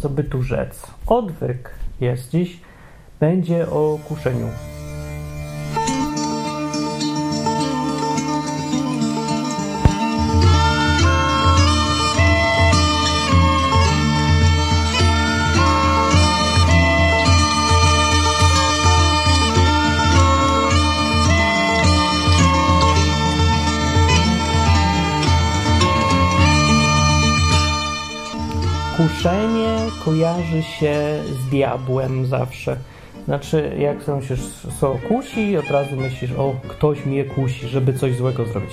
[0.00, 0.86] co by tu rzec.
[1.06, 2.60] Odwyk jest dziś,
[3.20, 4.69] będzie o kuszeniu.
[30.20, 30.94] Kojarzy się
[31.24, 32.76] z diabłem zawsze.
[33.24, 34.36] Znaczy, jak są się
[34.80, 38.70] so kusi, od razu myślisz, o, ktoś mnie kusi, żeby coś złego zrobić.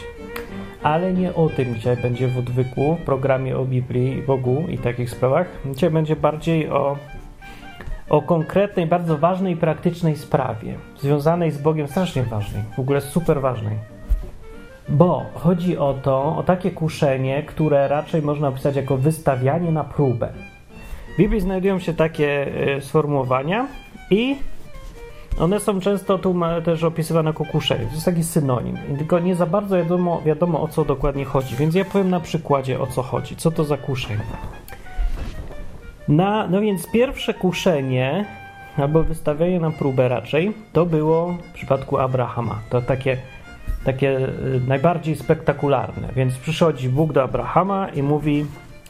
[0.84, 5.09] Ale nie o tym dzisiaj będzie w odwyku, w programie o Biblii, Bogu i takich
[5.09, 5.48] sprawach.
[5.66, 6.98] Dzisiaj będzie bardziej o,
[8.09, 13.77] o konkretnej, bardzo ważnej, praktycznej sprawie, związanej z Bogiem, strasznie ważnej, w ogóle super ważnej.
[14.89, 20.30] Bo chodzi o to, o takie kuszenie, które raczej można opisać jako wystawianie na próbę.
[21.17, 23.67] W Biblii znajdują się takie y, sformułowania
[24.12, 24.35] i
[25.39, 27.86] one są często tu też opisywane jako kuszenie.
[27.86, 28.78] To jest taki synonim.
[28.97, 31.55] Tylko nie za bardzo wiadomo, wiadomo o co dokładnie chodzi.
[31.55, 33.36] Więc ja powiem na przykładzie o co chodzi.
[33.36, 34.23] Co to za kuszenie?
[36.08, 38.25] Na, no więc pierwsze kuszenie,
[38.77, 42.59] albo wystawianie na próbę raczej, to było w przypadku Abrahama.
[42.70, 43.17] To takie
[43.86, 46.08] takie y, najbardziej spektakularne.
[46.16, 48.45] Więc przychodzi Bóg do Abrahama i mówi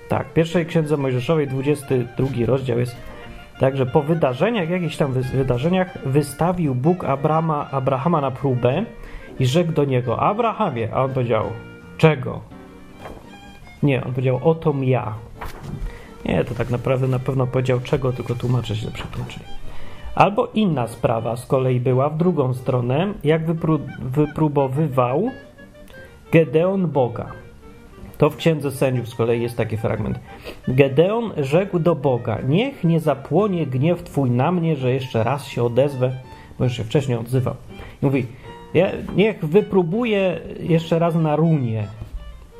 [0.10, 2.96] tak, pierwszej księdze Mojżeszowej, 22 rozdział jest
[3.60, 8.86] tak, że po wydarzeniach, jakichś tam wydarzeniach, wystawił Bóg Abrama, Abrahama na próbę
[9.40, 11.46] i rzekł do niego: Abrahamie, a on powiedział:
[11.98, 12.42] Czego?
[13.84, 15.14] Nie, on powiedział: Oto ja.
[16.26, 19.46] Nie, to tak naprawdę na pewno powiedział czego, tylko tłumaczę źle przetłumaczyli.
[20.16, 25.32] Albo inna sprawa z kolei była w drugą stronę, jak wypró wypróbowywał
[26.32, 27.32] Gedeon Boga.
[28.18, 30.20] To w Księdze Sędziów z kolei jest taki fragment.
[30.68, 35.64] Gedeon rzekł do Boga: Niech nie zapłonie gniew Twój na mnie, że jeszcze raz się
[35.64, 36.12] odezwę,
[36.60, 37.56] bo już się wcześniej odzywał.
[38.02, 38.26] Mówi:
[39.16, 41.88] Niech wypróbuje jeszcze raz na runie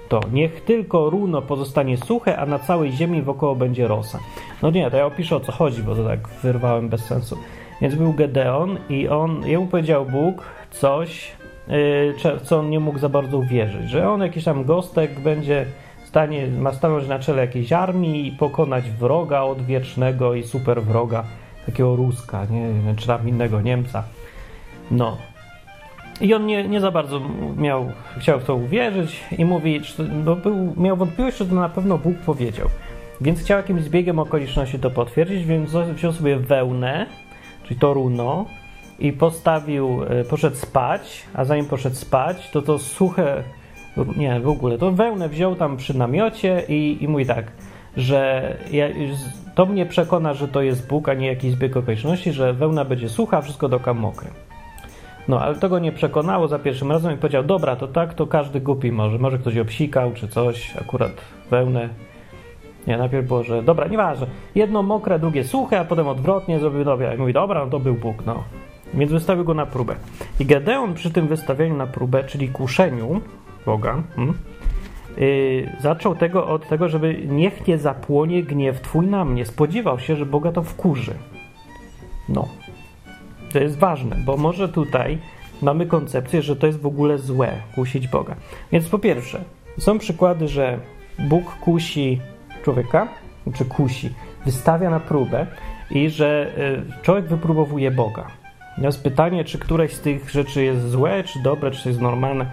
[0.10, 4.20] to niech tylko runo pozostanie suche, a na całej ziemi wokoło będzie rosa.
[4.62, 7.38] No nie, to ja opiszę o co chodzi, bo to tak wyrwałem bez sensu.
[7.82, 11.32] Więc był Gedeon i on, jemu powiedział Bóg coś,
[11.70, 15.66] yy, co on nie mógł za bardzo uwierzyć, że on jakiś tam gostek będzie
[16.06, 21.24] stanie, ma stanąć na czele jakiejś armii i pokonać wroga odwiecznego i super wroga,
[21.66, 24.04] takiego Ruska, nie, czy tam innego Niemca.
[24.92, 25.18] No,
[26.22, 27.22] i on nie, nie za bardzo
[27.58, 29.82] miał, chciał w to uwierzyć i mówi,
[30.26, 32.68] bo był, miał wątpliwość, czy to na pewno Bóg powiedział.
[33.22, 37.06] Więc chciał jakimś zbiegiem okoliczności to potwierdzić, więc wziął sobie wełnę,
[37.64, 38.46] czyli to runo,
[39.00, 43.44] i postawił, e, poszedł spać, a zanim poszedł spać, to to suche,
[44.18, 47.52] nie, w ogóle, to wełnę wziął tam przy namiocie i, i mówi tak,
[47.98, 48.88] że ja,
[49.56, 53.10] to mnie przekona, że to jest Bóg, a nie jakiś zbieg okoliczności, że wełna będzie
[53.10, 54.30] sucha, wszystko doka mokre.
[55.28, 58.28] No, ale to go nie przekonało za pierwszym razem i powiedział, dobra, to tak, to
[58.28, 59.18] każdy głupi może.
[59.18, 61.12] Może ktoś obsikał czy coś, akurat
[61.50, 61.90] wełnę.
[62.88, 64.28] Nie, najpierw było, że dobra, nieważne.
[64.56, 67.14] Jedno mokre, drugie suche, a potem odwrotnie zrobił dobra.
[67.14, 68.44] I mówi, dobra, no to był Bóg, no.
[68.98, 69.96] Więc wystawił go na próbę.
[70.40, 73.22] I Gedeon przy tym wystawieniu na próbę, czyli kuszeniu
[73.66, 74.38] Boga, hmm,
[75.18, 79.46] yy, zaczął tego od tego, żeby niech nie zapłonie gniew Twój na mnie.
[79.46, 81.14] Spodziewał się, że Boga to wkurzy.
[82.30, 82.48] No,
[83.54, 85.18] to jest ważne, bo może tutaj
[85.62, 88.36] mamy koncepcję, że to jest w ogóle złe kusić Boga.
[88.72, 89.44] Więc po pierwsze,
[89.78, 90.80] są przykłady, że
[91.20, 92.22] Bóg kusi
[92.64, 93.08] człowieka,
[93.54, 94.10] czy kusi,
[94.46, 95.48] wystawia na próbę
[95.92, 96.52] i że
[97.00, 98.28] y, człowiek wypróbowuje Boga.
[98.82, 102.46] Jest pytanie, czy któreś z tych rzeczy jest złe, czy dobre, czy jest normalne.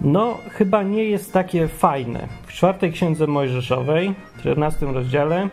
[0.00, 2.28] No, chyba nie jest takie fajne.
[2.46, 5.48] W czwartej księdze Mojżeszowej, w 14 rozdziale,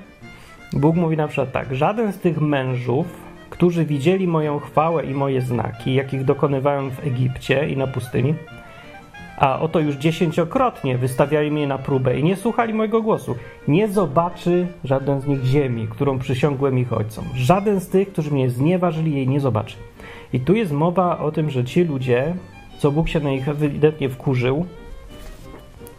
[0.73, 3.05] Bóg mówi na przykład tak: Żaden z tych mężów,
[3.49, 8.35] którzy widzieli moją chwałę i moje znaki, jakich dokonywałem w Egipcie i na pustyni,
[9.37, 13.35] a oto już dziesięciokrotnie wystawiali mnie na próbę i nie słuchali mojego głosu.
[13.67, 17.25] Nie zobaczy żaden z nich ziemi, którą przysiągłem ich ojcom.
[17.35, 19.75] Żaden z tych, którzy mnie znieważyli, jej nie zobaczy.
[20.33, 22.35] I tu jest mowa o tym, że ci ludzie,
[22.77, 24.65] co Bóg się na nich ewidentnie wkurzył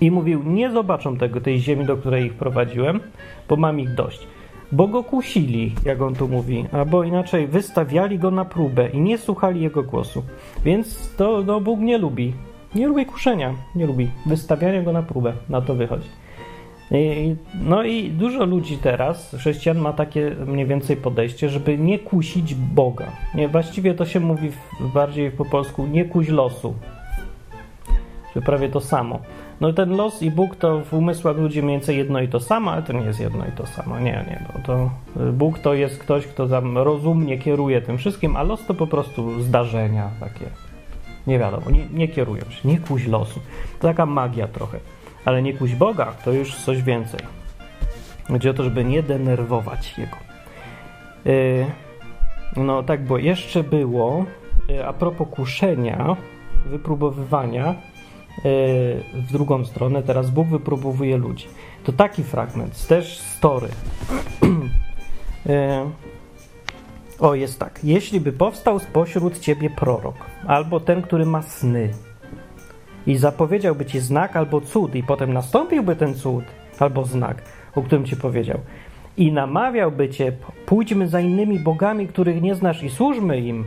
[0.00, 3.00] i mówił, nie zobaczą tego, tej ziemi, do której ich prowadziłem,
[3.48, 4.26] bo mam ich dość
[4.72, 9.18] bo go kusili, jak on tu mówi, albo inaczej wystawiali go na próbę i nie
[9.18, 10.22] słuchali jego głosu.
[10.64, 12.32] Więc to no, Bóg nie lubi.
[12.74, 15.32] Nie lubi kuszenia, nie lubi wystawiania go na próbę.
[15.48, 16.08] Na to wychodzi.
[17.60, 23.06] No i dużo ludzi teraz, chrześcijan, ma takie mniej więcej podejście, żeby nie kusić Boga.
[23.34, 26.74] Nie, właściwie to się mówi w, bardziej po polsku nie kuś losu.
[28.36, 29.18] Że prawie to samo.
[29.60, 32.70] No ten los i Bóg to w umysłach ludzi mniej więcej jedno i to samo,
[32.72, 33.98] ale to nie jest jedno i to samo.
[33.98, 34.90] Nie, nie, bo to
[35.28, 38.86] y, Bóg to jest ktoś, kto tam rozumnie kieruje tym wszystkim, a los to po
[38.86, 40.46] prostu zdarzenia takie.
[41.26, 43.40] Nie wiadomo, nie, nie kierują się, nie kuś losu.
[43.80, 44.78] To taka magia trochę.
[45.24, 47.20] Ale nie kuś Boga, to już coś więcej.
[48.28, 50.16] Chodzi o to, żeby nie denerwować Jego.
[51.24, 51.66] Yy,
[52.56, 54.24] no tak, bo jeszcze było
[54.68, 56.16] yy, a propos kuszenia,
[56.66, 58.44] wypróbowywania yy,
[59.14, 61.46] w drugą stronę, teraz Bóg wypróbowuje ludzi.
[61.84, 63.68] To taki fragment, też story.
[67.20, 67.80] O, jest tak.
[67.84, 70.14] Jeśli by powstał spośród ciebie prorok,
[70.46, 71.90] albo ten, który ma sny,
[73.06, 76.44] i zapowiedziałby ci znak albo cud, i potem nastąpiłby ten cud
[76.78, 77.42] albo znak,
[77.74, 78.58] o którym ci powiedział,
[79.16, 80.32] i namawiałby cię,
[80.66, 83.64] pójdźmy za innymi bogami, których nie znasz i służmy im,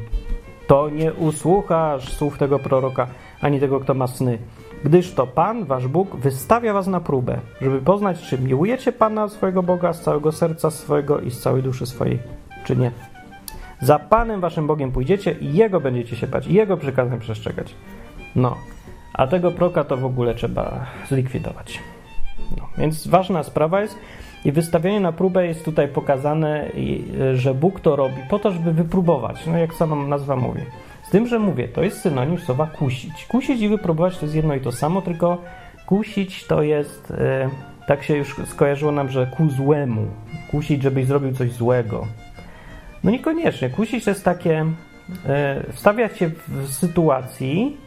[0.67, 3.07] to nie usłuchasz słów tego proroka,
[3.41, 4.37] ani tego, kto ma sny.
[4.83, 9.63] Gdyż to Pan, wasz Bóg, wystawia was na próbę, żeby poznać, czy miłujecie Pana, swojego
[9.63, 12.19] Boga, z całego serca swojego i z całej duszy swojej,
[12.65, 12.91] czy nie.
[13.81, 17.75] Za Panem waszym Bogiem pójdziecie i Jego będziecie się bać, i Jego przykazań przestrzegać.
[18.35, 18.55] No,
[19.17, 21.79] a tego proka to w ogóle trzeba zlikwidować.
[22.57, 23.97] No, więc ważna sprawa jest
[24.45, 26.71] i wystawienie na próbę jest tutaj pokazane,
[27.33, 30.61] że Bóg to robi po to, żeby wypróbować, no jak sama nazwa mówi.
[31.07, 33.25] Z tym, że mówię, to jest synonim słowa kusić.
[33.25, 35.37] Kusić i wypróbować to jest jedno i to samo, tylko
[35.85, 37.49] kusić to jest, e,
[37.87, 40.07] tak się już skojarzyło nam, że ku złemu.
[40.51, 42.07] Kusić, żebyś zrobił coś złego.
[43.03, 43.69] No niekoniecznie.
[43.69, 44.65] Kusić to jest takie,
[45.25, 47.77] e, wstawiać się w sytuacji,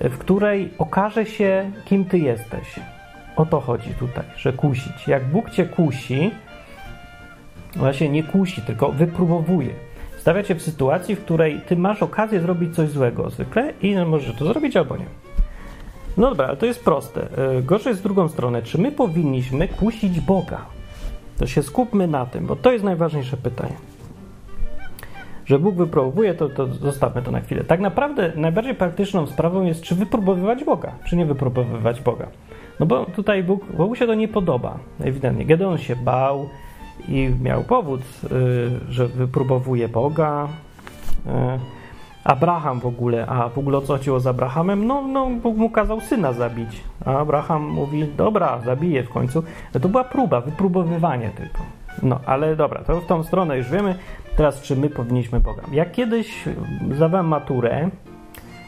[0.00, 2.80] w której okaże się, kim ty jesteś.
[3.36, 5.08] O to chodzi tutaj, że kusić.
[5.08, 6.30] Jak Bóg cię kusi,
[7.76, 9.70] właśnie nie kusi, tylko wypróbowuje.
[10.18, 14.36] Stawia cię w sytuacji, w której ty masz okazję zrobić coś złego zwykle i możesz
[14.36, 15.06] to zrobić albo nie.
[16.16, 17.28] No dobra, ale to jest proste.
[17.56, 18.62] E, gorzej jest z drugą stronę.
[18.62, 20.60] Czy my powinniśmy kusić Boga?
[21.38, 23.76] To się skupmy na tym, bo to jest najważniejsze pytanie
[25.48, 27.64] że Bóg wypróbuje, to, to zostawmy to na chwilę.
[27.64, 32.26] Tak naprawdę najbardziej praktyczną sprawą jest, czy wypróbowywać Boga, czy nie wypróbowywać Boga.
[32.80, 35.44] No bo tutaj Bóg, Bogu się to nie podoba, ewidentnie.
[35.44, 36.48] Gedeon się bał
[37.08, 38.30] i miał powód, yy,
[38.88, 40.48] że wypróbowuje Boga.
[41.26, 41.32] Yy,
[42.24, 44.86] Abraham w ogóle, a w ogóle o co chodziło z Abrahamem?
[44.86, 46.80] No, no Bóg mu kazał syna zabić.
[47.04, 49.42] A Abraham mówi, dobra, zabiję w końcu.
[49.74, 51.77] No to była próba, wypróbowywanie tylko.
[52.02, 53.94] No, ale dobra, to w tą stronę już wiemy.
[54.36, 55.62] Teraz, czy my powinniśmy Boga?
[55.72, 56.44] Jak kiedyś
[56.94, 57.90] zdawałem maturę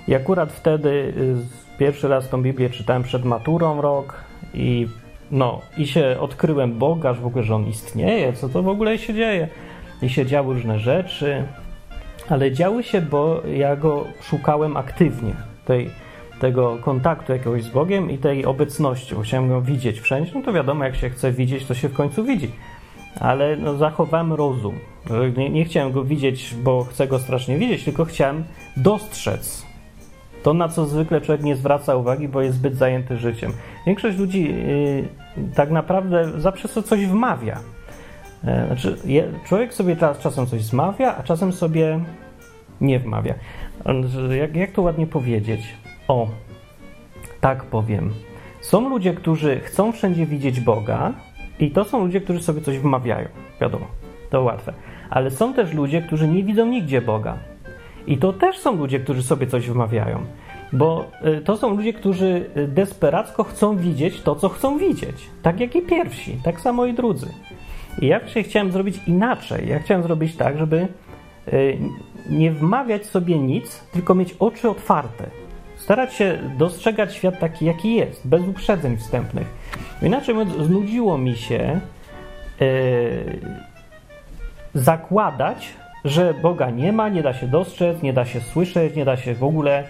[0.08, 4.14] i akurat wtedy y, pierwszy raz tą Biblię czytałem przed maturą rok
[4.54, 4.88] i
[5.30, 8.98] no, i się odkryłem Boga, że w ogóle, że On istnieje, co to w ogóle
[8.98, 9.48] się dzieje.
[10.02, 11.44] I się działy różne rzeczy,
[12.28, 15.32] ale działy się, bo ja Go szukałem aktywnie,
[15.64, 15.90] tej,
[16.40, 20.52] tego kontaktu jakiegoś z Bogiem i tej obecności, bo chciałem Go widzieć wszędzie, no to
[20.52, 22.50] wiadomo, jak się chce widzieć, to się w końcu widzi
[23.20, 24.74] ale no, zachowałem rozum.
[25.36, 28.44] Nie, nie, chciałem go widzieć, bo chcę go strasznie widzieć, tylko chciałem
[28.76, 29.70] dostrzec
[30.42, 33.52] to, na co zwykle człowiek nie zwraca uwagi, bo jest zbyt zajęty życiem.
[33.86, 35.04] Większość ludzi yy,
[35.54, 37.60] tak naprawdę zawsze coś wmawia.
[38.44, 42.00] Yy, znaczy, je, człowiek sobie czas, czasem coś zmawia, a czasem sobie
[42.80, 43.34] nie wmawia.
[44.38, 45.60] Jak, jak to ładnie powiedzieć?
[46.08, 46.28] O,
[47.40, 48.12] tak powiem.
[48.60, 51.12] Są ludzie, którzy chcą wszędzie widzieć Boga,
[51.60, 53.28] i to są ludzie, którzy sobie coś wmawiają.
[53.60, 53.86] Wiadomo,
[54.30, 54.72] to łatwe.
[55.10, 57.38] Ale są też ludzie, którzy nie widzą nigdzie Boga.
[58.06, 60.18] I to też są ludzie, którzy sobie coś wmawiają.
[60.72, 61.04] Bo
[61.38, 65.30] y, to są ludzie, którzy y, desperacko chcą widzieć to, co chcą widzieć.
[65.42, 67.26] Tak jak i pierwsi, tak samo i drudzy.
[68.00, 69.68] I ja chciałem zrobić inaczej.
[69.68, 70.88] Ja chciałem zrobić tak, żeby
[71.52, 71.78] y,
[72.30, 75.30] nie wmawiać sobie nic, tylko mieć oczy otwarte.
[75.90, 79.46] Starać się dostrzegać świat taki, jaki jest, bez uprzedzeń wstępnych.
[80.02, 81.80] Inaczej mówiąc, znudziło mi się
[82.60, 82.68] yy,
[84.74, 85.68] zakładać,
[86.04, 89.34] że Boga nie ma, nie da się dostrzec, nie da się słyszeć, nie da się
[89.34, 89.84] w ogóle.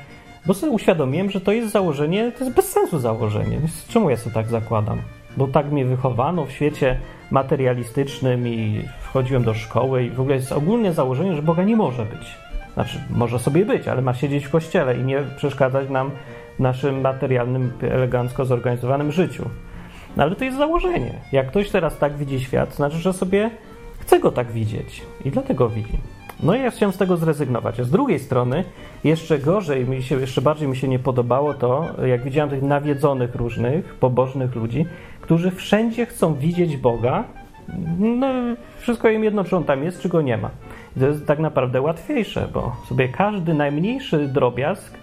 [0.46, 3.58] Bo sobie uświadomiłem, że to jest założenie, to jest bez sensu założenie.
[3.58, 5.02] Więc czemu ja sobie tak zakładam?
[5.36, 6.98] Bo tak mnie wychowano w świecie
[7.30, 12.04] materialistycznym i wchodziłem do szkoły i w ogóle jest ogólnie założenie, że Boga nie może
[12.04, 12.49] być.
[12.74, 16.10] Znaczy, może sobie być, ale ma siedzieć w kościele i nie przeszkadzać nam
[16.56, 19.48] w naszym materialnym, elegancko zorganizowanym życiu.
[20.16, 21.12] No ale to jest założenie.
[21.32, 23.50] Jak ktoś teraz tak widzi świat, znaczy, że sobie
[23.98, 25.98] chce go tak widzieć i dlatego widzi.
[26.42, 27.80] No i ja chciałem z tego zrezygnować.
[27.80, 28.64] A z drugiej strony,
[29.04, 33.34] jeszcze gorzej, mi się, jeszcze bardziej mi się nie podobało to, jak widziałem tych nawiedzonych
[33.34, 34.86] różnych, pobożnych ludzi,
[35.20, 37.24] którzy wszędzie chcą widzieć Boga,
[37.98, 38.26] no
[38.78, 40.50] wszystko im jedno, czy on tam jest, czy go nie ma.
[40.96, 45.00] I to jest tak naprawdę łatwiejsze, bo sobie każdy najmniejszy drobiazg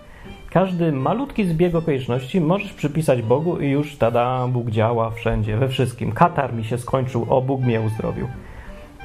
[0.50, 6.12] każdy malutki zbieg okoliczności możesz przypisać Bogu i już tada, Bóg działa wszędzie, we wszystkim.
[6.12, 8.28] Katar mi się skończył, o Bóg mnie uzdrowił.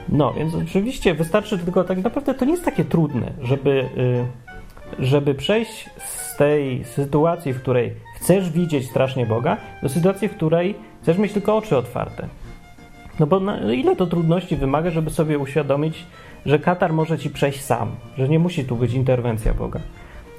[0.08, 3.88] No, więc oczywiście wystarczy tylko tak naprawdę to nie jest takie trudne, żeby,
[4.98, 10.36] y, żeby przejść z tej sytuacji, w której chcesz widzieć strasznie Boga, do sytuacji, w
[10.36, 12.28] której chcesz mieć tylko oczy otwarte.
[13.20, 16.06] No bo na, ile to trudności wymaga, żeby sobie uświadomić,
[16.46, 19.80] że katar może ci przejść sam, że nie musi tu być interwencja Boga.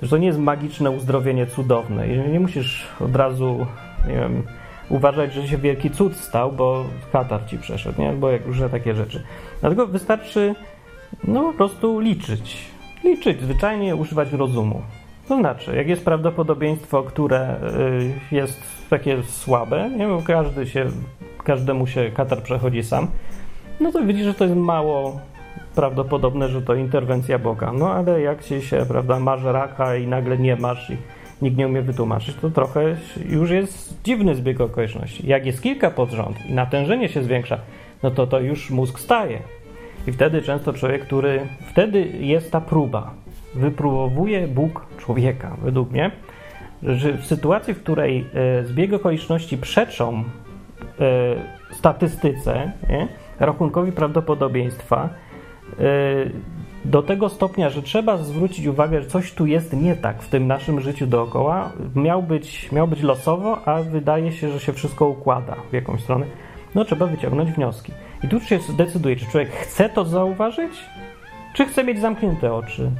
[0.01, 3.65] Że to nie jest magiczne uzdrowienie cudowne i nie musisz od razu,
[4.07, 4.43] nie wiem,
[4.89, 8.13] uważać, że się wielki cud stał, bo katar ci przeszedł, nie?
[8.13, 9.23] Bo jak różne takie rzeczy.
[9.61, 10.55] Dlatego wystarczy
[11.23, 12.57] no po prostu liczyć.
[13.03, 14.81] Liczyć, zwyczajnie używać rozumu.
[15.27, 17.55] To znaczy, jak jest prawdopodobieństwo, które
[18.31, 20.85] y, jest takie słabe, nie wiem, każdy się,
[21.43, 23.07] każdemu się katar przechodzi sam,
[23.79, 25.19] no to widzisz, że to jest mało
[25.75, 27.73] prawdopodobne, że to interwencja Boga.
[27.73, 30.97] No ale jak ci się, prawda, masz raka i nagle nie masz i
[31.41, 32.95] nikt nie umie wytłumaczyć, to trochę
[33.29, 35.27] już jest dziwny zbieg okoliczności.
[35.27, 37.57] Jak jest kilka pod rząd i natężenie się zwiększa,
[38.03, 39.39] no to to już mózg staje.
[40.07, 43.13] I wtedy często człowiek, który, wtedy jest ta próba.
[43.55, 46.11] Wypróbowuje Bóg człowieka, według mnie,
[46.83, 50.23] że w sytuacji, w której e, zbieg okoliczności przeczą
[51.71, 53.07] statystyce, nie,
[53.39, 55.09] rachunkowi prawdopodobieństwa,
[55.79, 55.83] e,
[56.85, 60.47] do tego stopnia, że trzeba zwrócić uwagę, że coś tu jest nie tak w tym
[60.47, 61.71] naszym życiu dookoła.
[61.95, 66.25] Miał być, miał być losowo, a wydaje się, że się wszystko układa w jakąś stronę.
[66.75, 67.91] No trzeba wyciągnąć wnioski.
[68.23, 70.71] I tu się decyduje, czy człowiek chce to zauważyć,
[71.53, 72.91] czy chce mieć zamknięte oczy.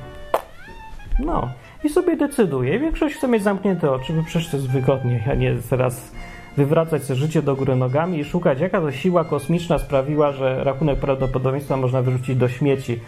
[1.20, 1.50] No,
[1.84, 2.80] i sobie decyduje.
[2.80, 6.12] Większość chce mieć zamknięte oczy, bo przecież to jest wygodnie, a nie teraz
[6.58, 11.78] wywracać życie do góry nogami i szukać, jaka to siła kosmiczna sprawiła, że rachunek prawdopodobieństwa
[11.78, 13.00] można wyrzucić do śmieci,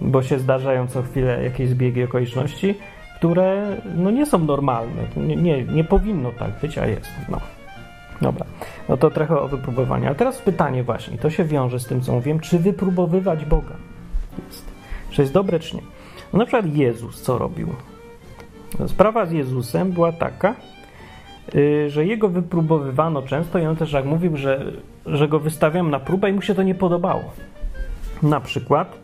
[0.00, 2.74] bo się zdarzają co chwilę jakieś zbiegi okoliczności,
[3.16, 5.02] które no, nie są normalne.
[5.16, 7.10] Nie, nie, nie powinno tak być, a jest.
[7.28, 7.40] No.
[8.20, 8.46] Dobra,
[8.88, 10.10] no to trochę o wypróbowaniu.
[10.10, 13.74] A teraz pytanie właśnie, to się wiąże z tym, co mówiłem, czy wypróbowywać Boga?
[14.46, 14.64] Jest.
[15.10, 15.82] Czy jest dobre, czy nie?
[16.32, 17.68] No na przykład Jezus co robił?
[18.86, 20.54] Sprawa z Jezusem była taka,
[21.88, 24.72] że jego wypróbowywano często i on też jak mówił, że,
[25.06, 27.24] że go wystawiam na próbę i mu się to nie podobało.
[28.22, 28.98] Na przykład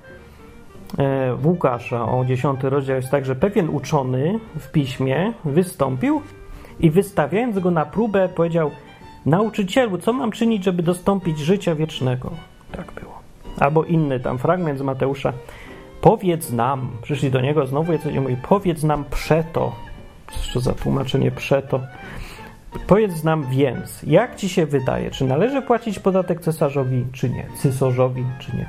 [0.98, 6.22] e, w Łukasza o 10 rozdział jest tak, że pewien uczony w piśmie wystąpił
[6.80, 8.70] i wystawiając go na próbę powiedział
[9.26, 12.30] Nauczycielu, co mam czynić, żeby dostąpić życia wiecznego?
[12.72, 13.18] Tak było.
[13.60, 15.32] Albo inny tam fragment z Mateusza.
[16.00, 19.72] Powiedz nam, przyszli do niego znowu jacyś mówi, powiedz nam przeto.
[20.52, 21.80] Co za tłumaczenie przeto?
[22.87, 27.47] Powiedz nam więc, jak ci się wydaje, czy należy płacić podatek cesarzowi, czy nie?
[27.57, 28.69] Cysarzowi, czy nie?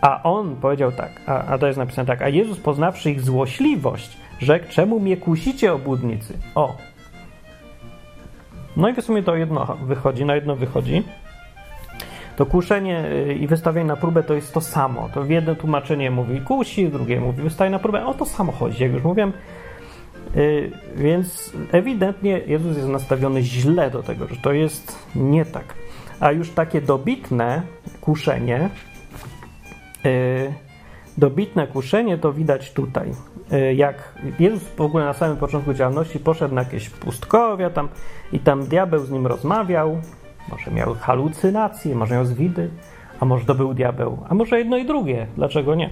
[0.00, 4.16] A on powiedział tak, a, a to jest napisane tak, a Jezus poznawszy ich złośliwość,
[4.38, 6.38] rzekł, czemu mnie kusicie, obłudnicy?
[6.54, 6.76] O,
[8.76, 11.02] no i w sumie to jedno wychodzi, na jedno wychodzi.
[12.36, 15.08] To kuszenie y, i wystawienie na próbę to jest to samo.
[15.14, 18.06] To w jedno tłumaczenie mówi kusi, drugie mówi wystaje na próbę.
[18.06, 19.32] O to samo chodzi, jak już mówiłem.
[20.36, 25.74] Y, więc ewidentnie Jezus jest nastawiony źle do tego, że to jest nie tak.
[26.20, 27.62] A już takie dobitne
[28.00, 28.70] kuszenie,
[30.06, 30.52] y,
[31.18, 33.12] dobitne kuszenie to widać tutaj.
[33.52, 37.88] E, jak Jezus w ogóle na samym początku działalności poszedł na jakieś pustkowia tam
[38.32, 40.00] i tam diabeł z nim rozmawiał,
[40.50, 42.70] może miał halucynacje, może miał zwidy,
[43.20, 45.90] a może to był diabeł, a może jedno i drugie, dlaczego nie?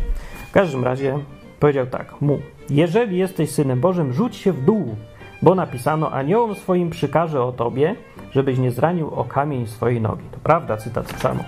[0.49, 1.19] W każdym razie
[1.61, 2.39] powiedział tak mu,
[2.71, 4.97] jeżeli jesteś Synem Bożym, rzuć się w dół,
[5.43, 7.95] bo napisano, aniołom swoim przykaże o tobie,
[8.33, 10.25] żebyś nie zranił o kamień swojej nogi.
[10.33, 11.45] To prawda, cytat samo.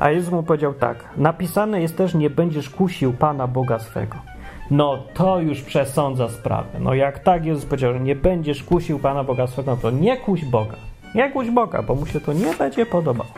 [0.00, 4.34] A Jezus mu powiedział tak, napisane jest też, nie będziesz kusił Pana Boga swego
[4.70, 6.80] no to już przesądza sprawę.
[6.80, 10.16] No jak tak Jezus powiedział, że nie będziesz kusił Pana Boga swego, no to nie
[10.16, 10.76] kuś Boga.
[11.14, 13.30] Nie kuś Boga, bo mu się to nie będzie podobało.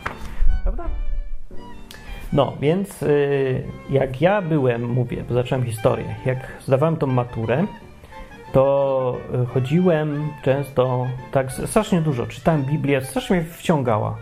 [2.36, 7.64] No, więc yy, jak ja byłem, mówię, bo zacząłem historię, jak zdawałem tą maturę,
[8.52, 14.16] to y, chodziłem często tak strasznie dużo, czytałem Biblię, strasznie mnie wciągała.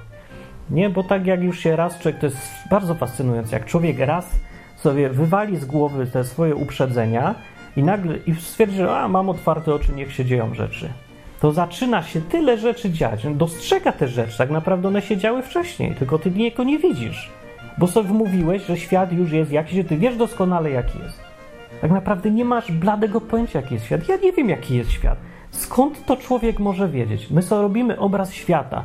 [0.71, 2.39] Nie, bo tak jak już się raz człowiek, to jest
[2.71, 4.31] bardzo fascynujące, jak człowiek raz
[4.77, 7.35] sobie wywali z głowy te swoje uprzedzenia
[7.77, 10.93] i nagle i stwierdzi, że a, mam otwarte oczy, niech się dzieją rzeczy.
[11.41, 13.27] To zaczyna się tyle rzeczy dziać.
[13.35, 17.31] Dostrzega te rzeczy, tak naprawdę one się działy wcześniej, tylko ty niego nie widzisz.
[17.79, 21.21] Bo sobie wmówiłeś, że świat już jest jakiś, ty wiesz doskonale jaki jest.
[21.81, 24.09] Tak naprawdę nie masz bladego pojęcia jaki jest świat.
[24.09, 25.19] Ja nie wiem jaki jest świat.
[25.51, 27.31] Skąd to człowiek może wiedzieć?
[27.31, 28.85] My sobie robimy obraz świata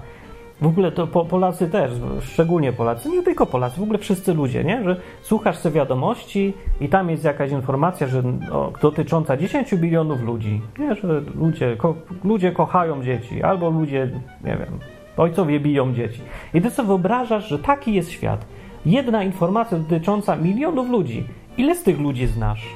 [0.62, 1.92] W ogóle to po, Polacy też,
[2.22, 4.84] szczególnie Polacy, nie tylko Polacy, w ogóle wszyscy ludzie, nie?
[4.84, 10.62] Że słuchasz sobie wiadomości i tam jest jakaś informacja, że o, dotycząca 10 milionów ludzi,
[10.80, 10.96] nie?
[10.96, 14.10] Że ludzie, ko, ludzie kochają dzieci, albo ludzie,
[14.44, 14.80] nie wiem,
[15.18, 16.22] ojcowie biją dzieci.
[16.54, 18.46] I ty sobie wyobrażasz, że taki jest świat.
[18.86, 21.24] Jedna informacja dotycząca milionów ludzi.
[21.58, 22.68] Ile z tych ludzi znasz?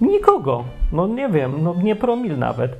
[0.00, 0.64] Nikogo.
[0.92, 2.76] No nie wiem, no nie promil nawet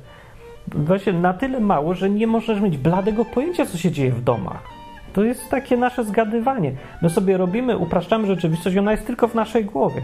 [0.75, 4.63] właśnie na tyle mało, że nie możesz mieć bladego pojęcia, co się dzieje w domach.
[5.13, 6.71] To jest takie nasze zgadywanie.
[7.01, 10.01] My sobie robimy, upraszczamy rzeczywistość, ona jest tylko w naszej głowie.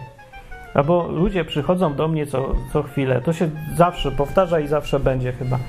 [0.74, 5.32] Albo ludzie przychodzą do mnie co, co chwilę, to się zawsze powtarza i zawsze będzie
[5.32, 5.60] chyba,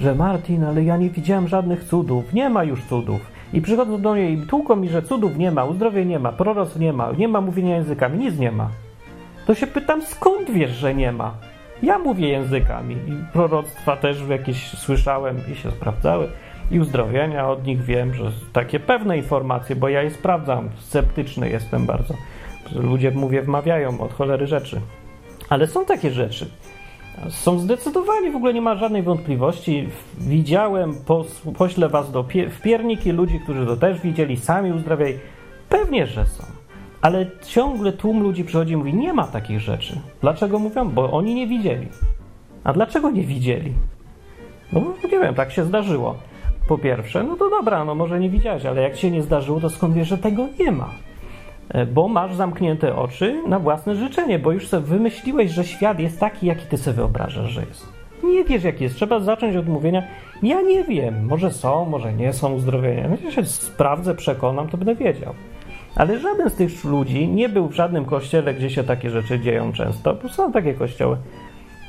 [0.00, 3.35] że Martin, ale ja nie widziałem żadnych cudów, nie ma już cudów.
[3.52, 6.76] I przychodzą do mnie i tłuką mi, że cudów nie ma, uzdrowień nie ma, proroc
[6.76, 8.70] nie ma, nie ma mówienia językami, nic nie ma.
[9.46, 11.34] To się pytam, skąd wiesz, że nie ma?
[11.82, 16.28] Ja mówię językami i proroctwa też jakieś słyszałem i się sprawdzały.
[16.70, 20.68] I uzdrowienia od nich wiem, że takie pewne informacje, bo ja je sprawdzam.
[20.78, 22.14] Sceptyczny jestem bardzo.
[22.74, 24.80] Ludzie, mówię, wmawiają od cholery rzeczy.
[25.48, 26.50] Ale są takie rzeczy.
[27.28, 29.88] Są zdecydowanie, w ogóle nie ma żadnej wątpliwości.
[30.18, 30.94] Widziałem,
[31.58, 35.18] poślę was do pie, w pierniki ludzi, którzy to też widzieli, sami uzdrawiali.
[35.68, 36.44] Pewnie, że są.
[37.02, 40.00] Ale ciągle tłum ludzi przychodzi i mówi: Nie ma takich rzeczy.
[40.20, 40.90] Dlaczego mówią?
[40.90, 41.88] Bo oni nie widzieli.
[42.64, 43.72] A dlaczego nie widzieli?
[44.72, 46.16] No nie wiem, tak się zdarzyło.
[46.68, 49.70] Po pierwsze, no to dobra, no może nie widziałeś, ale jak się nie zdarzyło, to
[49.70, 50.90] skąd wiesz, że tego nie ma?
[51.68, 56.20] E, bo masz zamknięte oczy na własne życzenie, bo już sobie wymyśliłeś, że świat jest
[56.20, 57.86] taki, jaki ty sobie wyobrażasz, że jest.
[58.24, 58.96] Nie wiesz, jaki jest.
[58.96, 60.02] Trzeba zacząć od mówienia:
[60.42, 63.08] Ja nie wiem, może są, może nie są uzdrowienia.
[63.24, 65.34] No, się sprawdzę, przekonam, to będę wiedział.
[65.96, 69.72] Ale żaden z tych ludzi nie był w żadnym kościele, gdzie się takie rzeczy dzieją
[69.72, 70.14] często.
[70.22, 71.16] Bo są takie kościoły.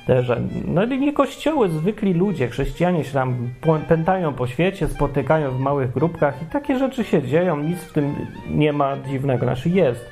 [0.08, 0.32] Też,
[0.68, 3.50] no nie kościoły, zwykli ludzie, chrześcijanie się tam
[3.88, 8.16] pętają po świecie, spotykają w małych grupkach i takie rzeczy się dzieją, nic w tym
[8.50, 9.46] nie ma dziwnego.
[9.46, 10.06] Znaczy jest.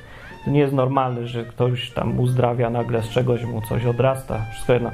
[0.44, 4.72] To nie jest normalne, że ktoś tam uzdrawia nagle z czegoś mu coś odrasta, wszystko
[4.72, 4.90] jedno.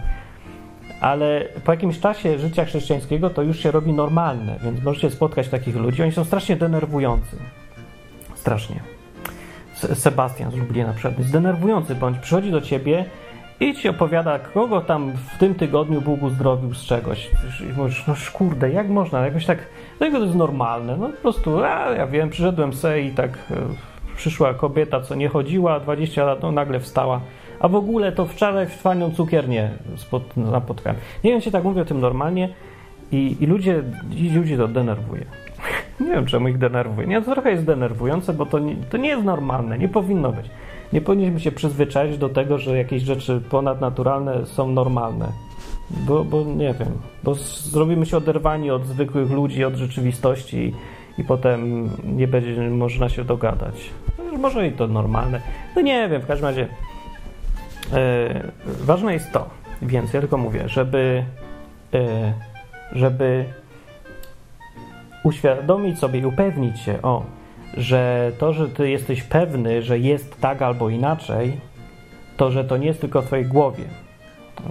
[1.01, 5.77] Ale po jakimś czasie życia chrześcijańskiego to już się robi normalne, więc możecie spotkać takich
[5.77, 6.03] ludzi.
[6.03, 7.37] Oni są strasznie denerwujący.
[8.35, 8.81] Strasznie.
[9.95, 13.05] Sebastian z Lublina przykład jest denerwujący, bądź przychodzi do ciebie
[13.63, 17.31] i ci opowiada, kogo tam w tym tygodniu Bóg uzdrowił z czegoś.
[17.61, 19.27] I mówisz, no kurde, jak można?
[19.27, 19.59] Jakoś tak,
[19.99, 20.97] dlaczego to jest normalne?
[20.97, 23.55] No po prostu, a ja wiem, przyszedłem se i tak e,
[24.17, 27.21] przyszła kobieta, co nie chodziła 20 lat, no nagle wstała.
[27.61, 31.01] A w ogóle to wczoraj w fajną cukiernię spot, napotkałem.
[31.25, 32.49] Nie wiem, czy tak mówię o tym normalnie
[33.13, 33.83] i, i ludzie,
[34.17, 35.25] i ludzi to denerwuje.
[36.01, 37.07] Nie wiem, czemu ich denerwuje.
[37.07, 40.47] Nie, to trochę jest denerwujące, bo to nie, to nie jest normalne, nie powinno być.
[40.93, 45.29] Nie powinniśmy się przyzwyczaić do tego, że jakieś rzeczy ponadnaturalne są normalne.
[45.91, 46.93] Bo, bo nie wiem,
[47.25, 50.75] bo zrobimy się oderwani od zwykłych ludzi, od rzeczywistości
[51.19, 53.91] i, potem nie będzie można się dogadać.
[54.19, 55.41] No, może i to normalne.
[55.77, 56.69] No nie wiem, w każdym razie yy,
[58.67, 59.51] ważne jest to,
[59.83, 61.25] więc ja tylko mówię, żeby,
[61.93, 62.01] yy,
[62.93, 63.45] żeby
[65.25, 67.25] uświadomić sobie i upewnić się, o,
[67.77, 71.57] że to, że ty jesteś pewny, że jest tak albo inaczej,
[72.37, 73.85] to, że to nie jest tylko w twojej głowie.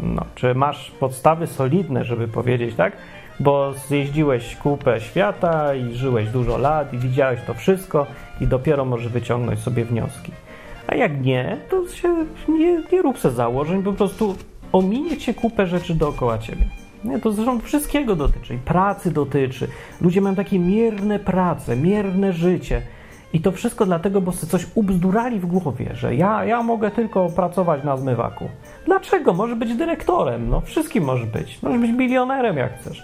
[0.04, 2.94] No, czy masz podstawy solidne, żeby powiedzieć tak?
[3.40, 8.08] Bo zjeździłeś kupę świata i żyłeś dużo lat i widziałeś to wszystko
[8.42, 10.32] i dopiero możesz wyciągnąć sobie wnioski.
[10.88, 14.36] A jak nie, to się nie, nie rób se założeń, po prostu
[14.72, 16.66] ominie cię kupę rzeczy dookoła ciebie.
[17.04, 18.56] Nie, to zresztą wszystkiego dotyczy.
[18.56, 19.68] I pracy dotyczy.
[20.02, 22.82] Ludzie mają takie mierne prace, mierne życie.
[23.34, 27.30] I to wszystko dlatego, bo sobie coś ubzdurali w głowie, że ja, ja mogę tylko
[27.30, 28.50] pracować na zmywaku.
[28.86, 29.34] Dlaczego?
[29.34, 31.62] Może być dyrektorem, no wszystkim może być.
[31.62, 33.04] Możesz być milionerem, jak chcesz.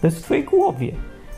[0.00, 0.92] To jest w twojej głowie.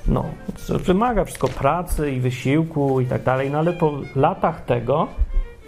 [0.08, 0.24] No,
[0.68, 5.08] wymaga wszystko pracy i wysiłku i tak dalej, no ale po latach tego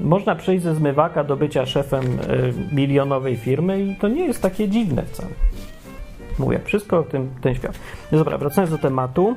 [0.01, 4.69] można przejść ze zmywaka do bycia szefem y, milionowej firmy i to nie jest takie
[4.69, 5.31] dziwne wcale.
[6.41, 7.79] Mówię, wszystko o tym, ten świat.
[8.13, 9.37] No dobra, wracając do tematu,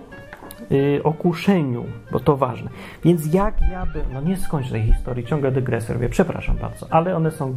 [0.69, 2.69] yy, o kuszeniu, bo to ważne.
[3.03, 7.15] Więc jak ja bym, no nie skończę tej historii, ciągle dygresję robię, przepraszam bardzo, ale
[7.15, 7.55] one są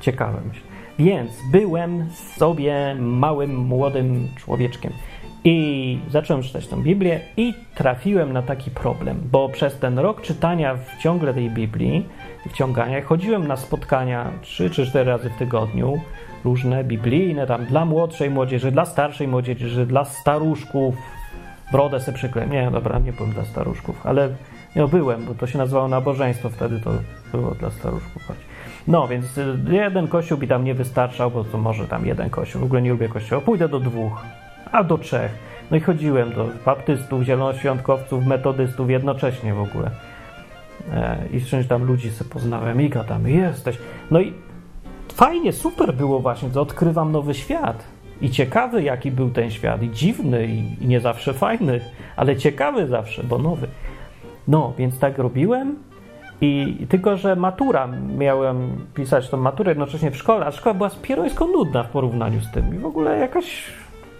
[0.00, 0.66] ciekawe, myślę.
[0.98, 4.92] Więc byłem sobie małym, młodym człowieczkiem
[5.44, 10.74] i zacząłem czytać tę Biblię i trafiłem na taki problem, bo przez ten rok czytania
[10.74, 12.06] w ciągle tej Biblii,
[12.50, 16.00] wciągania, chodziłem na spotkania trzy czy cztery razy w tygodniu,
[16.44, 20.94] różne biblijne, tam dla młodszej młodzieży, dla starszej młodzieży, dla staruszków.
[21.72, 22.52] Brodę se przykleiłem.
[22.52, 24.28] Nie, dobra, nie byłem dla staruszków, ale
[24.76, 26.90] no, byłem, bo to się nazywało nabożeństwo, wtedy to
[27.32, 28.32] było dla staruszków.
[28.88, 32.60] No, więc y, jeden kościół mi tam nie wystarczał, bo to może tam jeden kościół.
[32.60, 33.42] W ogóle nie lubię kościoła.
[33.42, 34.22] Pójdę do dwóch.
[34.72, 35.32] a do trzech.
[35.70, 39.90] No i chodziłem do baptystów, zielonoświątkowców, metodystów jednocześnie w ogóle.
[40.92, 42.76] E, I wszędzie tam ludzi sobie poznałem.
[42.78, 43.78] Mika, tam jesteś.
[44.10, 44.32] No i
[45.12, 47.84] fajnie, super było właśnie, to odkrywam nowy świat.
[48.20, 49.82] I ciekawy, jaki był ten świat.
[49.82, 51.80] I dziwny, i, i nie zawsze fajny,
[52.16, 53.66] ale ciekawy zawsze, bo nowy.
[54.48, 55.76] No, więc tak robiłem.
[56.40, 57.88] I tylko, że matura,
[58.18, 62.50] miałem pisać tą maturę jednocześnie w szkole, a szkoła była spierońsko nudna w porównaniu z
[62.50, 62.74] tym.
[62.74, 63.64] I w ogóle jakaś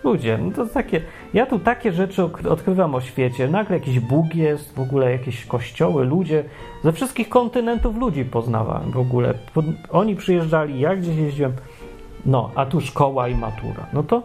[0.07, 1.01] ludzie, no to takie,
[1.35, 6.05] ja tu takie rzeczy odkrywam o świecie, nagle jakiś Bóg jest, w ogóle jakieś kościoły,
[6.05, 6.45] ludzie,
[6.85, 9.35] ze wszystkich kontynentów ludzi poznawałem w ogóle.
[9.91, 11.53] Oni przyjeżdżali, ja gdzieś jeździłem,
[12.27, 13.87] no, a tu szkoła i matura.
[13.93, 14.23] No to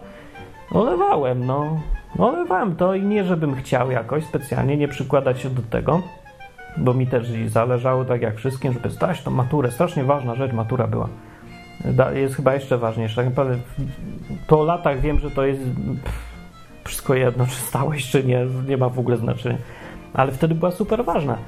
[0.70, 1.80] olewałem, no,
[2.18, 6.02] olewałem to i nie, żebym chciał jakoś specjalnie nie przykładać się do tego,
[6.76, 9.70] bo mi też zależało, tak jak wszystkim, żeby stać tą maturę.
[9.70, 11.08] Strasznie ważna rzecz matura była.
[12.14, 13.16] Jest chyba jeszcze ważniejsza.
[13.16, 13.58] Tak naprawdę
[14.46, 15.62] po latach wiem, że to jest
[16.84, 19.58] wszystko jedno, czy stałeś, czy nie, nie ma w ogóle znaczenia.
[20.14, 21.38] Ale wtedy była super ważna.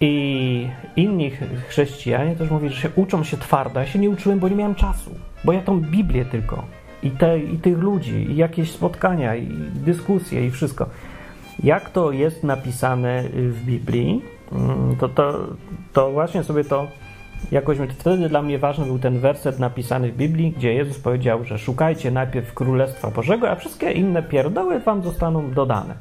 [0.00, 1.30] I inni
[1.68, 3.80] chrześcijanie też mówili, że się uczą się twardo.
[3.80, 5.10] Ja się nie uczyłem, bo nie miałem czasu.
[5.44, 6.64] Bo ja tą Biblię tylko.
[7.02, 10.86] I, te, I tych ludzi, i jakieś spotkania, i dyskusje, i wszystko.
[11.62, 15.46] Jak to jest napisane w Biblii, mm, to, to,
[15.92, 16.86] to właśnie sobie to
[17.52, 21.58] jakoś wtedy dla mnie ważny był ten werset napisany w Biblii, gdzie Jezus powiedział, że
[21.58, 25.94] szukajcie najpierw Królestwa Bożego, a wszystkie inne pierdoły wam zostaną dodane.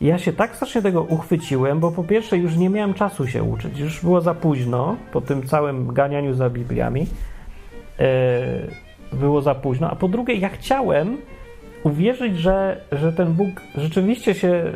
[0.00, 3.42] I ja się tak strasznie tego uchwyciłem, bo po pierwsze już nie miałem czasu się
[3.42, 7.00] uczyć, już było za późno po tym całym ganianiu za Bibliami.
[7.98, 8.06] Yy,
[9.12, 11.16] było za późno, a po drugie ja chciałem
[11.82, 14.72] uwierzyć, że, że ten Bóg rzeczywiście się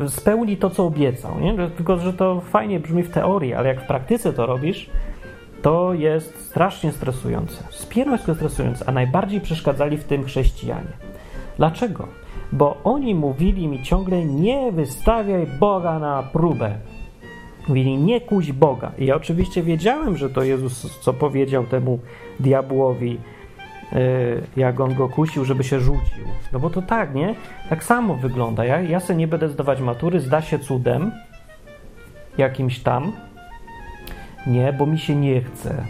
[0.00, 1.40] yy, spełni to, co obiecał.
[1.40, 1.68] Nie?
[1.76, 4.90] Tylko, że to fajnie brzmi w teorii, ale jak w praktyce to robisz,
[5.62, 7.64] to jest strasznie stresujące.
[7.70, 10.92] Spiernosko stresujące, a najbardziej przeszkadzali w tym chrześcijanie.
[11.56, 12.08] Dlaczego?
[12.52, 16.74] Bo oni mówili mi ciągle: Nie wystawiaj Boga na próbę.
[17.68, 18.92] Mówili: Nie kuś Boga.
[18.98, 21.98] I ja oczywiście wiedziałem, że to Jezus, co powiedział temu
[22.40, 23.18] diabłowi,
[23.92, 23.98] yy,
[24.56, 26.24] jak on go kusił, żeby się rzucił.
[26.52, 27.34] No bo to tak, nie?
[27.68, 28.64] Tak samo wygląda.
[28.64, 31.12] Ja, ja se nie będę zdawać matury, zda się cudem
[32.38, 33.12] jakimś tam,
[34.46, 35.84] nie, bo mi się nie chce.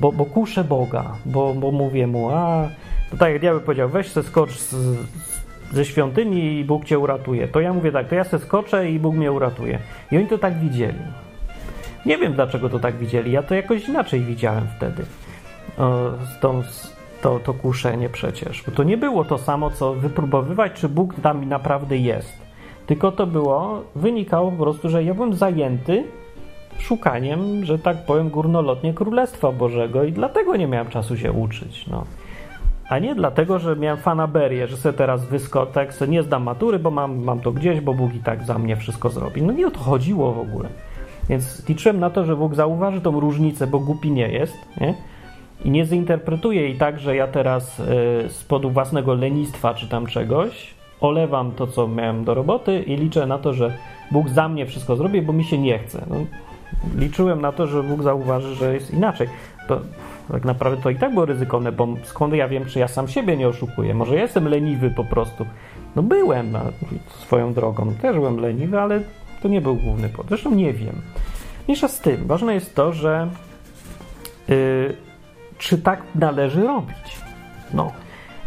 [0.00, 2.68] Bo, bo kuszę Boga, bo, bo mówię mu, a
[3.10, 4.74] to tak jak diabeł powiedział, weź se skocz z,
[5.72, 7.48] ze świątyni i Bóg cię uratuje.
[7.48, 9.78] To ja mówię tak, to ja se skoczę i Bóg mnie uratuje.
[10.12, 10.98] I oni to tak widzieli.
[12.06, 15.04] Nie wiem dlaczego to tak widzieli, ja to jakoś inaczej widziałem wtedy.
[15.78, 16.62] O, tą,
[17.22, 18.62] to, to kuszenie przecież.
[18.66, 22.38] Bo to nie było to samo, co wypróbowywać, czy Bóg tam naprawdę jest.
[22.86, 26.04] Tylko to było, wynikało po prostu, że ja byłem zajęty
[26.78, 31.86] szukaniem, że tak powiem, górnolotnie Królestwa Bożego i dlatego nie miałem czasu się uczyć.
[31.86, 32.04] No.
[32.88, 36.90] A nie dlatego, że miałem fanaberię, że sobie teraz wyskotek, sobie nie zdam matury, bo
[36.90, 39.42] mam, mam to gdzieś, bo Bóg i tak za mnie wszystko zrobi.
[39.42, 40.68] No nie o to chodziło w ogóle.
[41.28, 44.94] Więc liczyłem na to, że Bóg zauważy tą różnicę, bo głupi nie jest, nie?
[45.64, 47.84] I nie zinterpretuje jej tak, że ja teraz y,
[48.28, 53.26] z powodu własnego lenistwa czy tam czegoś olewam to, co miałem do roboty i liczę
[53.26, 53.72] na to, że
[54.10, 56.06] Bóg za mnie wszystko zrobi, bo mi się nie chce.
[56.10, 56.16] No,
[56.96, 59.28] liczyłem na to, że Bóg zauważy, że jest inaczej.
[59.68, 59.80] To
[60.32, 63.36] tak naprawdę to i tak było ryzykowne, bo skąd ja wiem, czy ja sam siebie
[63.36, 63.94] nie oszukuję?
[63.94, 65.46] Może jestem leniwy po prostu.
[65.96, 66.62] No byłem na
[67.08, 69.00] swoją drogą, też byłem leniwy, ale
[69.42, 70.28] to nie był główny powód.
[70.28, 71.02] Zresztą nie wiem.
[71.68, 73.28] Mniejsza z tym, ważne jest to, że
[74.48, 74.96] yy,
[75.58, 77.18] czy tak należy robić.
[77.74, 77.92] No.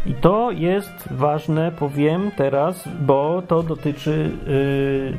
[0.06, 5.18] I to jest ważne, powiem teraz, bo to dotyczy yy,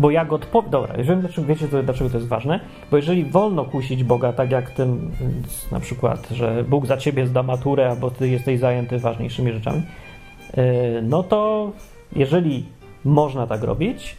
[0.00, 0.70] bo jak odpowiem.
[0.70, 2.60] Dobra, jeżeli dlaczego, wiecie, to, dlaczego to jest ważne?
[2.90, 5.10] Bo jeżeli wolno kusić Boga, tak jak tym
[5.72, 9.82] na przykład, że Bóg za ciebie zda maturę, albo ty jesteś zajęty ważniejszymi rzeczami,
[10.56, 10.62] yy,
[11.02, 11.70] no to
[12.16, 12.64] jeżeli
[13.04, 14.16] można tak robić,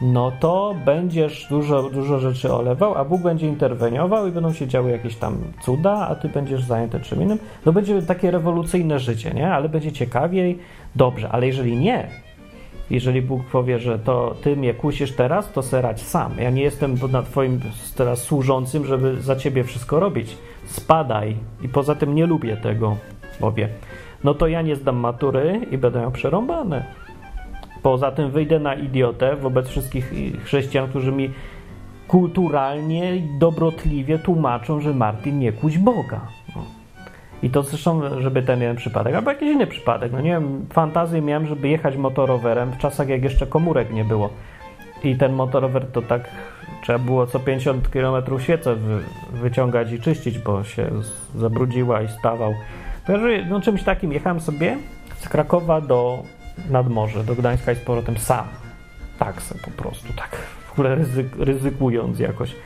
[0.00, 4.90] no to będziesz dużo, dużo rzeczy olewał, a Bóg będzie interweniował i będą się działy
[4.90, 7.38] jakieś tam cuda, a ty będziesz zajęty czym innym.
[7.66, 9.52] No będzie takie rewolucyjne życie, nie?
[9.52, 10.58] Ale będzie ciekawiej,
[10.96, 11.28] dobrze.
[11.28, 12.08] Ale jeżeli nie,
[12.90, 16.32] jeżeli Bóg powie, że to ty mnie kusisz teraz, to serać sam.
[16.38, 17.60] Ja nie jestem na twoim
[17.96, 20.36] teraz służącym, żeby za ciebie wszystko robić.
[20.66, 21.36] Spadaj.
[21.62, 22.96] I poza tym nie lubię tego,
[23.40, 23.68] powie.
[24.24, 26.84] No to ja nie zdam matury i będę miał przerąbane.
[27.82, 30.12] Poza tym wyjdę na idiotę wobec wszystkich
[30.44, 31.30] chrześcijan, którzy mi
[32.08, 36.20] kulturalnie i dobrotliwie tłumaczą, że Martin nie kuś Boga.
[37.44, 40.12] I to zresztą, żeby ten jeden przypadek, albo jakiś inny przypadek.
[40.12, 44.30] No nie wiem, fantazję miałem, żeby jechać motorowerem w czasach, jak jeszcze komórek nie było.
[45.02, 46.28] I ten motorower to tak
[46.82, 48.76] trzeba było co 50 km świecę
[49.32, 50.90] wyciągać i czyścić, bo się
[51.34, 52.54] zabrudziła i stawał.
[53.50, 54.76] No czymś takim jechałem sobie,
[55.16, 56.22] z Krakowa do
[56.70, 58.44] nadmorze, do Gdańska i z powrotem sam.
[59.18, 62.56] Tak se po prostu, tak w ogóle ryzyk, ryzykując jakoś.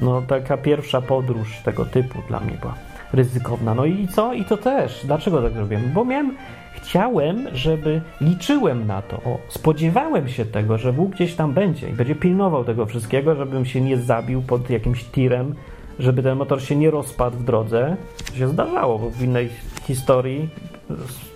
[0.00, 2.74] No taka pierwsza podróż tego typu dla mnie była
[3.14, 3.74] ryzykowna.
[3.74, 4.32] No i co?
[4.32, 5.00] I to też.
[5.04, 5.92] Dlaczego tak zrobiłem?
[5.94, 6.36] Bo miałem,
[6.72, 9.16] chciałem, żeby liczyłem na to.
[9.16, 13.66] O, spodziewałem się tego, że Bóg gdzieś tam będzie i będzie pilnował tego wszystkiego, żebym
[13.66, 15.54] się nie zabił pod jakimś tirem,
[15.98, 17.96] żeby ten motor się nie rozpadł w drodze.
[18.30, 19.48] To się zdarzało, bo w innej
[19.82, 20.48] historii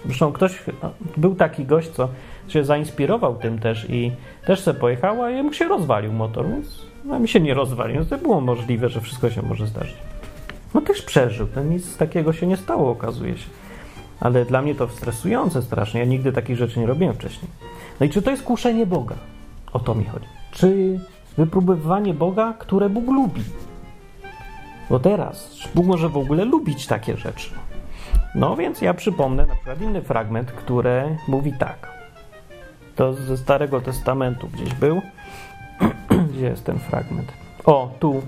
[0.04, 0.62] zresztą ktoś,
[1.16, 2.08] był taki gość, co
[2.48, 4.12] się zainspirował tym też i
[4.46, 8.08] też se pojechał, a mu się rozwalił motor, więc no, mi się nie rozwalił, więc
[8.08, 9.96] to było możliwe, że wszystko się może zdarzyć.
[10.74, 13.48] No też przeżył, to nic takiego się nie stało, okazuje się.
[14.20, 17.50] Ale dla mnie to stresujące strasznie, ja nigdy takich rzeczy nie robiłem wcześniej.
[18.00, 19.14] No i czy to jest kuszenie Boga?
[19.72, 20.26] O to mi chodzi.
[20.50, 21.00] Czy
[21.36, 23.42] wypróbowywanie Boga, które Bóg lubi?
[24.90, 27.50] Bo teraz Bóg może w ogóle lubić takie rzeczy.
[28.34, 31.88] No więc ja przypomnę na przykład inny fragment, który mówi tak.
[32.96, 35.02] To ze Starego Testamentu gdzieś był.
[36.32, 37.32] Gdzie jest ten fragment?
[37.64, 38.22] O, tu.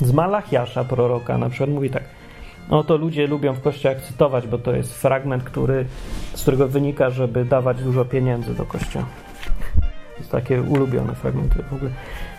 [0.00, 2.02] Z Malachiasza proroka na przykład mówi tak.
[2.70, 5.86] No to ludzie lubią w kościołach cytować, bo to jest fragment, który,
[6.34, 9.06] z którego wynika, żeby dawać dużo pieniędzy do kościoła.
[10.14, 11.90] To jest takie ulubione fragmenty w ogóle.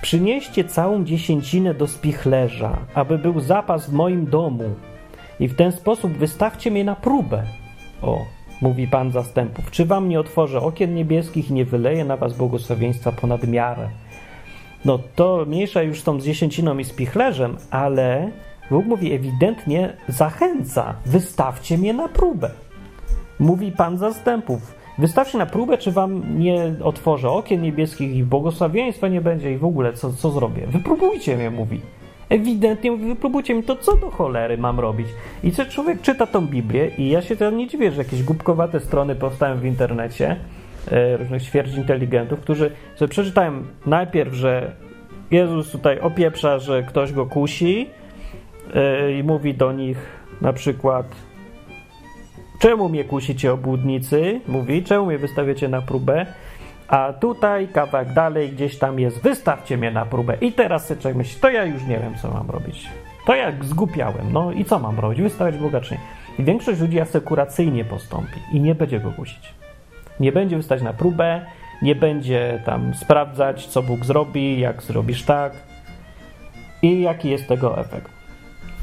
[0.01, 4.75] Przynieście całą dziesięcinę do spichlerza, aby był zapas w moim domu
[5.39, 7.43] i w ten sposób wystawcie mnie na próbę.
[8.01, 8.25] O,
[8.61, 9.71] mówi Pan zastępów.
[9.71, 13.89] Czy wam nie otworzę okien niebieskich i nie wyleję na was błogosławieństwa ponad miarę?
[14.87, 18.31] No to mniejsza już z tą dziesięciną i spichlerzem, ale
[18.71, 20.95] Bóg mówi ewidentnie zachęca.
[21.05, 22.49] Wystawcie mnie na próbę.
[23.39, 24.75] Mówi Pan zastępów.
[24.97, 29.65] Wystawcie na próbę, czy wam nie otworzę okien niebieskich i błogosławieństwa nie będzie i w
[29.65, 30.67] ogóle co, co zrobię.
[30.67, 31.81] Wypróbujcie mnie, mówi.
[32.29, 35.07] Ewidentnie mówi, wypróbujcie mi to, co do cholery mam robić.
[35.43, 38.79] I co człowiek czyta tą Biblię i ja się teraz nie dziwię, że jakieś głupkowate
[38.79, 40.35] strony powstają w internecie,
[41.17, 44.71] różnych ćwierć inteligentów, którzy sobie przeczytają najpierw, że
[45.31, 47.89] Jezus tutaj opieprza, że ktoś go kusi
[48.75, 49.97] e, i mówi do nich
[50.41, 51.05] na przykład
[52.59, 54.41] czemu mnie kusicie obłudnicy?
[54.47, 56.25] Mówi, czemu mnie wystawiacie na próbę?
[56.87, 60.37] A tutaj, kawałek dalej, gdzieś tam jest, wystawcie mnie na próbę.
[60.41, 62.87] I teraz sobie myśli, to ja już nie wiem, co mam robić.
[63.25, 65.21] To jak zgupiałem, no i co mam robić?
[65.21, 65.99] Wystawiać Boga czy nie?
[66.39, 69.53] I większość ludzi asekuracyjnie postąpi i nie będzie go kusić.
[70.19, 71.41] Nie będzie wystać na próbę,
[71.81, 75.53] nie będzie tam sprawdzać, co Bóg zrobi, jak zrobisz tak
[76.81, 78.11] i jaki jest tego efekt.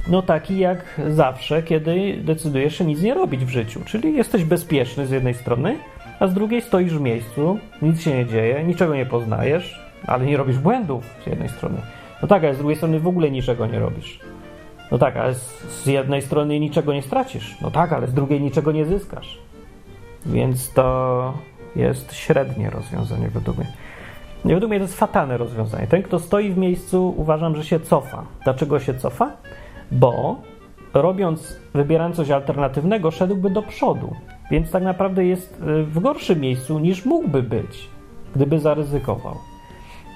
[0.09, 5.07] No taki jak zawsze, kiedy decydujesz się nic nie robić w życiu, czyli jesteś bezpieczny
[5.07, 5.77] z jednej strony,
[6.20, 10.37] a z drugiej stoisz w miejscu, nic się nie dzieje, niczego nie poznajesz, ale nie
[10.37, 11.77] robisz błędów z jednej strony.
[12.23, 14.20] No tak, ale z drugiej strony w ogóle niczego nie robisz.
[14.92, 17.57] No tak, ale z jednej strony niczego nie stracisz.
[17.61, 19.38] No tak, ale z drugiej niczego nie zyskasz.
[20.27, 21.35] Więc to
[21.77, 23.73] jest średnie rozwiązanie według mnie.
[24.45, 25.87] Według mnie to jest fatalne rozwiązanie.
[25.87, 28.25] Ten, kto stoi w miejscu, uważam, że się cofa.
[28.45, 29.33] Dlaczego się cofa?
[29.93, 30.37] Bo
[30.95, 34.15] robiąc, wybierając coś alternatywnego, szedłby do przodu.
[34.51, 37.89] Więc tak naprawdę jest y, w gorszym miejscu niż mógłby być,
[38.37, 39.35] gdyby zaryzykował.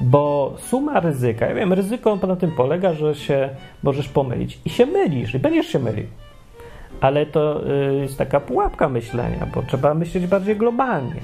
[0.01, 3.49] Bo suma ryzyka, ja wiem, ryzyko na tym polega, że się
[3.83, 6.07] możesz pomylić i się mylisz, i będziesz się mylił.
[7.01, 11.21] Ale to y, jest taka pułapka myślenia, bo trzeba myśleć bardziej globalnie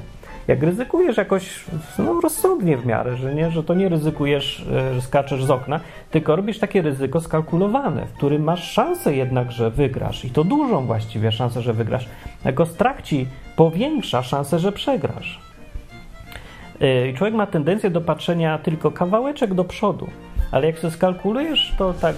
[0.48, 1.64] jak ryzykujesz jakoś
[1.98, 5.80] no, rozsądnie w miarę, że, nie, że to nie ryzykujesz, e, że skaczesz z okna,
[6.10, 10.87] tylko robisz takie ryzyko skalkulowane, w którym masz szansę jednak, że wygrasz i to dużą
[10.87, 12.08] właściwie szansę, że wygrasz.
[12.44, 15.40] Jako strach ci powiększa szansę, że przegrasz.
[16.80, 20.08] E, człowiek ma tendencję do patrzenia tylko kawałeczek do przodu,
[20.52, 22.16] ale jak sobie skalkulujesz to tak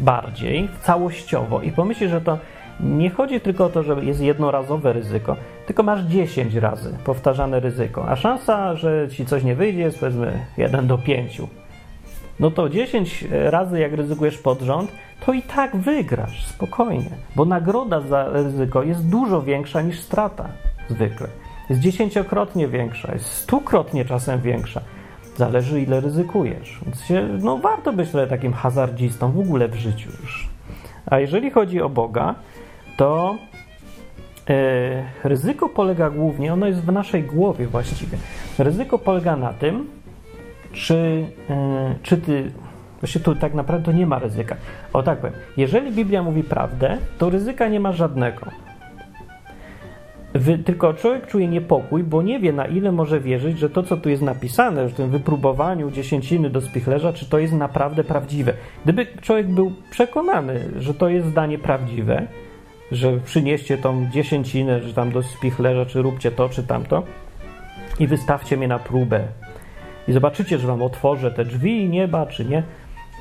[0.00, 2.38] bardziej, całościowo i pomyślisz, że to
[2.80, 5.36] nie chodzi tylko o to, że jest jednorazowe ryzyko,
[5.66, 10.46] tylko masz 10 razy powtarzane ryzyko, a szansa, że ci coś nie wyjdzie jest powiedzmy
[10.56, 11.42] 1 do 5.
[12.40, 14.92] No to 10 razy jak ryzykujesz pod rząd,
[15.26, 20.48] to i tak wygrasz spokojnie, bo nagroda za ryzyko jest dużo większa niż strata
[20.88, 21.28] zwykle.
[21.70, 24.80] Jest dziesięciokrotnie większa, jest stukrotnie czasem większa.
[25.36, 26.80] Zależy ile ryzykujesz.
[26.84, 30.48] Więc się, no warto być trochę takim hazardzistą w ogóle w życiu już.
[31.06, 32.34] A jeżeli chodzi o Boga,
[32.98, 33.38] to
[34.50, 38.18] e, ryzyko polega głównie, ono jest w naszej głowie właściwie.
[38.58, 39.86] Ryzyko polega na tym,
[40.72, 42.50] czy, e, czy ty.
[43.00, 44.56] Właściwie tu tak naprawdę nie ma ryzyka.
[44.92, 45.36] O tak powiem.
[45.56, 48.46] Jeżeli Biblia mówi prawdę, to ryzyka nie ma żadnego.
[50.34, 53.96] Wy, tylko człowiek czuje niepokój, bo nie wie, na ile może wierzyć, że to, co
[53.96, 58.52] tu jest napisane, w tym wypróbowaniu dziesięciny do spichlerza, czy to jest naprawdę prawdziwe.
[58.84, 62.26] Gdyby człowiek był przekonany, że to jest zdanie prawdziwe,
[62.92, 67.02] że przynieście tą dziesięcinę, że tam do spichlerza, czy róbcie to, czy tamto
[67.98, 69.24] i wystawcie mnie na próbę.
[70.08, 72.62] I zobaczycie, że wam otworzę te drzwi nieba, czy nie.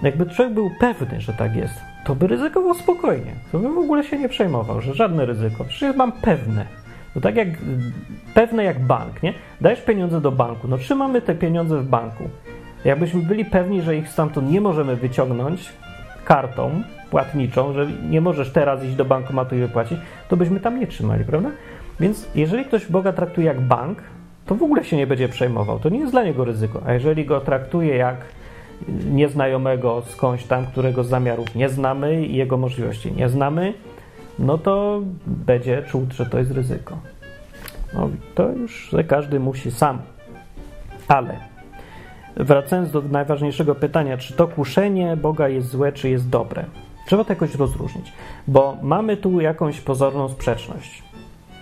[0.04, 1.74] Jakby człowiek był pewny, że tak jest,
[2.06, 3.32] to by ryzykował spokojnie.
[3.52, 5.66] To by w ogóle się nie przejmował, że żadne ryzyko.
[5.66, 6.66] Przecież mam pewne.
[7.14, 7.48] To tak jak
[8.34, 9.34] pewne jak bank, nie?
[9.62, 10.68] Dajesz pieniądze do banku.
[10.68, 12.24] No trzymamy te pieniądze w banku.
[12.86, 15.74] Jakbyśmy byli pewni, że ich stamtąd nie możemy wyciągnąć
[16.28, 20.88] kartą płatniczą, że nie możesz teraz iść do bankomatu i wypłacić, to byśmy tam nie
[20.88, 21.50] trzymali, prawda?
[22.00, 23.98] Więc jeżeli ktoś Boga traktuje jak bank,
[24.46, 25.80] to w ogóle się nie będzie przejmował.
[25.80, 26.82] To nie jest dla niego ryzyko.
[26.86, 28.16] A jeżeli go traktuje jak
[29.12, 33.74] nieznajomego skądś tam, którego zamiarów nie znamy i jego możliwości nie znamy,
[34.40, 36.98] no to będzie czuł, że to jest ryzyko.
[37.94, 40.02] No, to już każdy musi sam.
[41.08, 41.40] Ale
[42.40, 46.66] wracając do najważniejszego pytania, czy to kuszenie Boga jest złe, czy jest dobre?
[47.06, 48.14] Trzeba to jakoś rozróżnić,
[48.48, 51.04] bo mamy tu jakąś pozorną sprzeczność.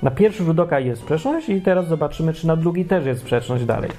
[0.03, 3.65] Na pierwszy rzut oka jest sprzeczność i teraz zobaczymy, czy na drugi też jest sprzeczność
[3.65, 3.89] dalej.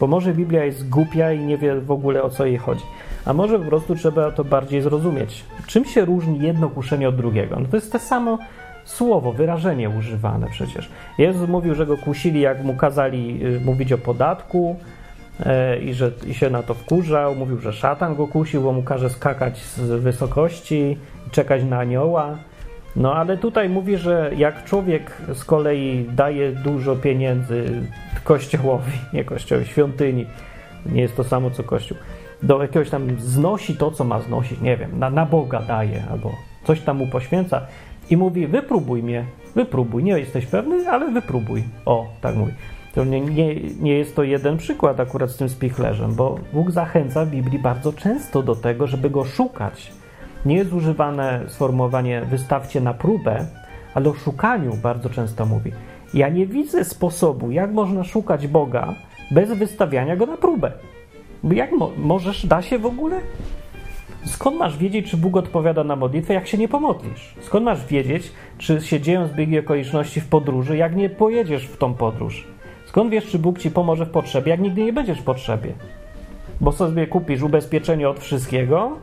[0.00, 2.84] Bo może Biblia jest głupia i nie wie w ogóle o co jej chodzi.
[3.24, 5.44] A może po prostu trzeba to bardziej zrozumieć.
[5.66, 7.56] Czym się różni jedno kuszenie od drugiego?
[7.60, 8.38] No to jest to samo
[8.84, 10.90] słowo, wyrażenie używane przecież.
[11.18, 14.76] Jezus mówił, że go kusili, jak mu kazali y, mówić o podatku
[15.82, 17.34] i że i się na to wkurzał.
[17.34, 20.96] Mówił, że szatan go kusił, bo mu każe skakać z wysokości,
[21.30, 22.38] czekać na anioła.
[22.96, 27.64] No ale tutaj mówi, że jak człowiek z kolei daje dużo pieniędzy
[28.24, 30.26] kościołowi, nie kościołowi, świątyni,
[30.86, 31.96] nie jest to samo co kościół,
[32.42, 36.32] do jakiegoś tam znosi to, co ma znosić, nie wiem, na, na Boga daje albo
[36.64, 37.60] coś tam mu poświęca
[38.10, 41.64] i mówi, wypróbuj mnie, wypróbuj, nie jesteś pewny, ale wypróbuj.
[41.86, 42.52] O, tak mówi.
[42.94, 47.24] To nie, nie, nie jest to jeden przykład akurat z tym spichlerzem, bo Bóg zachęca
[47.24, 49.92] w Biblii bardzo często do tego, żeby go szukać
[50.46, 53.46] nie jest używane sformułowanie wystawcie na próbę,
[53.94, 55.72] ale o szukaniu bardzo często mówi.
[56.14, 58.94] Ja nie widzę sposobu, jak można szukać Boga
[59.30, 60.72] bez wystawiania go na próbę.
[61.44, 63.20] Jak mo możesz, da się w ogóle?
[64.24, 67.34] Skąd masz wiedzieć, czy Bóg odpowiada na modlitwę, jak się nie pomodlisz?
[67.40, 71.94] Skąd masz wiedzieć, czy się dzieją zbiegi okoliczności w podróży, jak nie pojedziesz w tą
[71.94, 72.51] podróż?
[72.92, 75.72] Skąd wiesz, czy Bóg ci pomoże w potrzebie, jak nigdy nie będziesz w potrzebie?
[76.60, 78.96] Bo sobie kupisz ubezpieczenie od wszystkiego,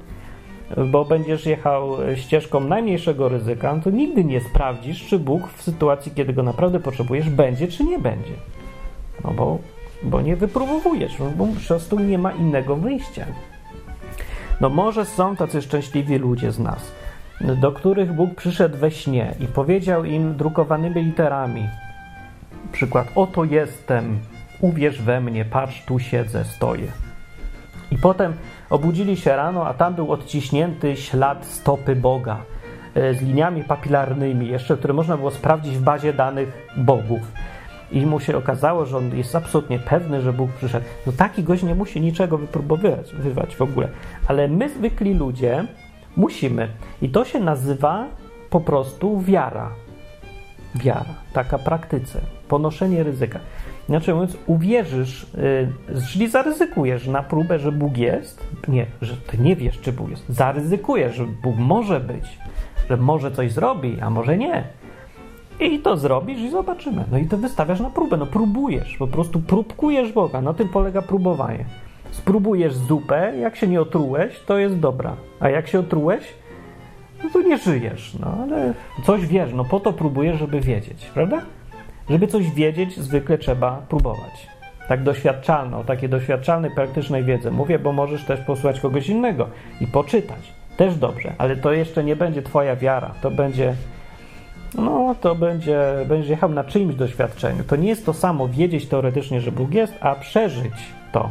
[0.91, 6.11] bo będziesz jechał ścieżką najmniejszego ryzyka, no to nigdy nie sprawdzisz, czy Bóg w sytuacji,
[6.15, 8.33] kiedy go naprawdę potrzebujesz, będzie czy nie będzie.
[9.23, 9.57] No bo,
[10.03, 13.25] bo nie wypróbowujesz, no bo po prostu nie ma innego wyjścia.
[14.61, 16.91] No może są tacy szczęśliwi ludzie z nas,
[17.61, 21.67] do których Bóg przyszedł we śnie i powiedział im drukowanymi literami,
[22.71, 24.19] przykład, oto jestem,
[24.61, 26.87] uwierz we mnie, patrz, tu siedzę, stoję.
[27.91, 28.33] I potem
[28.69, 32.37] obudzili się rano, a tam był odciśnięty ślad stopy Boga
[32.95, 37.21] e, z liniami papilarnymi, jeszcze które można było sprawdzić w bazie danych bogów.
[37.91, 40.85] I mu się okazało, że on jest absolutnie pewny, że Bóg przyszedł.
[41.07, 43.87] No taki gość nie musi niczego wypróbowywać w ogóle.
[44.27, 45.67] Ale my, zwykli ludzie,
[46.17, 46.69] musimy.
[47.01, 48.05] I to się nazywa
[48.49, 49.71] po prostu wiara.
[50.75, 53.39] Wiara, taka praktyce, ponoszenie ryzyka.
[53.89, 55.27] Inaczej mówiąc, uwierzysz,
[55.89, 58.47] yy, czyli zaryzykujesz na próbę, że Bóg jest.
[58.67, 60.23] Nie, że ty nie wiesz, czy Bóg jest.
[60.29, 62.37] Zaryzykujesz, że Bóg może być,
[62.89, 64.63] że może coś zrobi, a może nie.
[65.59, 67.03] I to zrobisz i zobaczymy.
[67.11, 68.17] No i to wystawiasz na próbę.
[68.17, 70.41] No próbujesz, po prostu próbkujesz Boga.
[70.41, 71.65] Na tym polega próbowanie.
[72.11, 75.15] Spróbujesz zupę, jak się nie otrułeś, to jest dobra.
[75.39, 76.23] A jak się otrułeś,
[77.23, 78.17] no to nie żyjesz.
[78.19, 78.73] No ale
[79.05, 81.41] coś wiesz, no po to próbujesz, żeby wiedzieć, prawda?
[82.09, 84.47] Żeby coś wiedzieć, zwykle trzeba próbować.
[84.87, 87.51] Tak doświadczalną, takiej doświadczalnej, praktycznej wiedzy.
[87.51, 89.47] Mówię, bo możesz też posłuchać kogoś innego
[89.81, 90.53] i poczytać.
[90.77, 93.13] Też dobrze, ale to jeszcze nie będzie Twoja wiara.
[93.21, 93.75] To będzie,
[94.75, 97.63] no, to będzie, będziesz jechał na czyimś doświadczeniu.
[97.63, 100.73] To nie jest to samo wiedzieć teoretycznie, że Bóg jest, a przeżyć
[101.11, 101.29] to.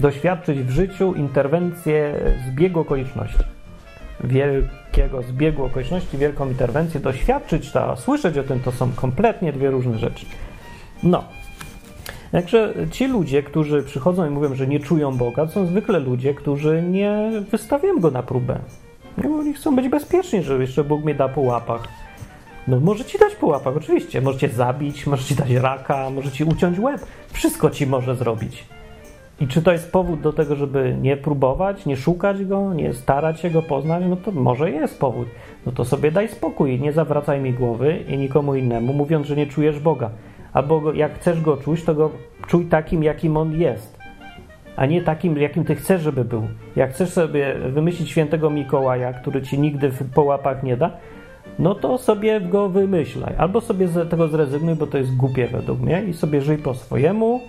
[0.00, 2.14] Doświadczyć w życiu interwencję
[2.48, 3.59] zbiegu okoliczności
[4.24, 9.98] wielkiego zbiegu okoliczności, wielką interwencję, doświadczyć to, słyszeć o tym, to są kompletnie dwie różne
[9.98, 10.26] rzeczy.
[11.02, 11.24] No.
[12.32, 16.34] Także ci ludzie, którzy przychodzą i mówią, że nie czują Boga, to są zwykle ludzie,
[16.34, 18.58] którzy nie wystawiają go na próbę.
[19.24, 21.88] No, oni chcą być bezpieczni, że jeszcze Bóg mnie da po łapach.
[22.68, 24.20] No może ci dać po łapach, oczywiście.
[24.20, 27.06] Może cię zabić, może ci dać raka, może ci uciąć łeb.
[27.32, 28.64] Wszystko ci może zrobić.
[29.40, 33.40] I czy to jest powód do tego, żeby nie próbować, nie szukać go, nie starać
[33.40, 34.04] się go poznać?
[34.08, 35.28] No to może jest powód.
[35.66, 39.46] No to sobie daj spokój, nie zawracaj mi głowy i nikomu innemu, mówiąc, że nie
[39.46, 40.10] czujesz Boga.
[40.52, 42.10] Albo jak chcesz go czuć, to go
[42.46, 43.98] czuj takim, jakim on jest,
[44.76, 46.42] a nie takim, jakim ty chcesz, żeby był.
[46.76, 50.90] Jak chcesz sobie wymyślić świętego Mikołaja, który ci nigdy po łapach nie da,
[51.58, 53.34] no to sobie go wymyślaj.
[53.38, 56.74] Albo sobie z tego zrezygnuj, bo to jest głupie według mnie i sobie żyj po
[56.74, 57.40] swojemu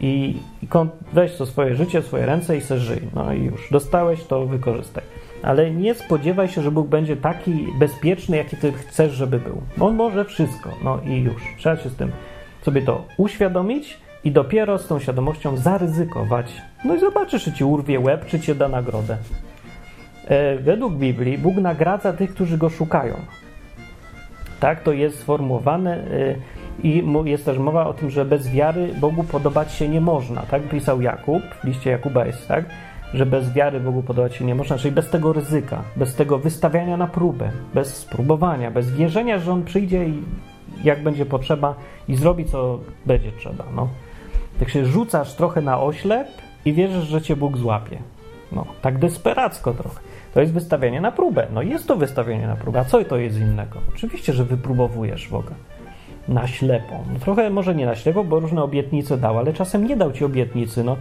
[0.00, 0.36] i,
[1.12, 3.00] weź to swoje życie, swoje ręce i se żyj.
[3.14, 3.70] No i już.
[3.70, 5.04] Dostałeś, to wykorzystaj.
[5.42, 9.62] Ale nie spodziewaj się, że Bóg będzie taki bezpieczny, jaki ty chcesz, żeby był.
[9.80, 10.70] On może wszystko.
[10.84, 11.42] No i już.
[11.58, 12.12] Trzeba się z tym
[12.62, 16.52] sobie to uświadomić i dopiero z tą świadomością zaryzykować.
[16.84, 19.16] No i zobaczysz, czy ci urwie łeb, czy ci da nagrodę.
[20.26, 23.14] E, według Biblii Bóg nagradza tych, którzy go szukają.
[24.60, 26.34] Tak to jest sformułowane e,
[26.82, 30.42] i jest też mowa o tym, że bez wiary Bogu podobać się nie można.
[30.42, 32.64] Tak pisał Jakub, w liście Jakuba jest tak,
[33.14, 36.96] że bez wiary Bogu podobać się nie można, czyli bez tego ryzyka, bez tego wystawiania
[36.96, 40.22] na próbę, bez spróbowania, bez wierzenia, że On przyjdzie i
[40.84, 41.74] jak będzie potrzeba
[42.08, 43.64] i zrobi, co będzie trzeba.
[43.76, 43.88] No.
[44.58, 46.28] Tak się rzucasz trochę na oślep
[46.64, 47.98] i wierzysz, że cię Bóg złapie.
[48.52, 50.00] No, tak desperacko trochę.
[50.34, 51.46] To jest wystawienie na próbę.
[51.54, 52.80] No jest to wystawienie na próbę.
[52.80, 53.78] A co to jest innego?
[53.94, 55.54] Oczywiście, że wypróbowujesz Boga
[56.28, 56.94] na ślepo.
[57.12, 60.24] No, trochę może nie na ślepo, bo różne obietnice dał, ale czasem nie dał ci
[60.24, 60.84] obietnicy.
[60.84, 60.96] No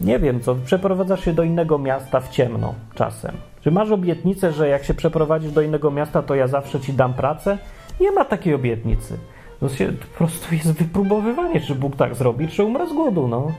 [0.00, 3.36] nie wiem, co przeprowadzasz się do innego miasta w ciemno czasem.
[3.60, 7.14] Czy masz obietnicę, że jak się przeprowadzisz do innego miasta, to ja zawsze ci dam
[7.14, 7.58] pracę?
[8.00, 9.18] Nie ma takiej obietnicy.
[9.60, 13.52] To się po prostu jest wypróbowywanie, czy Bóg tak zrobi, czy umrę z głodu, no.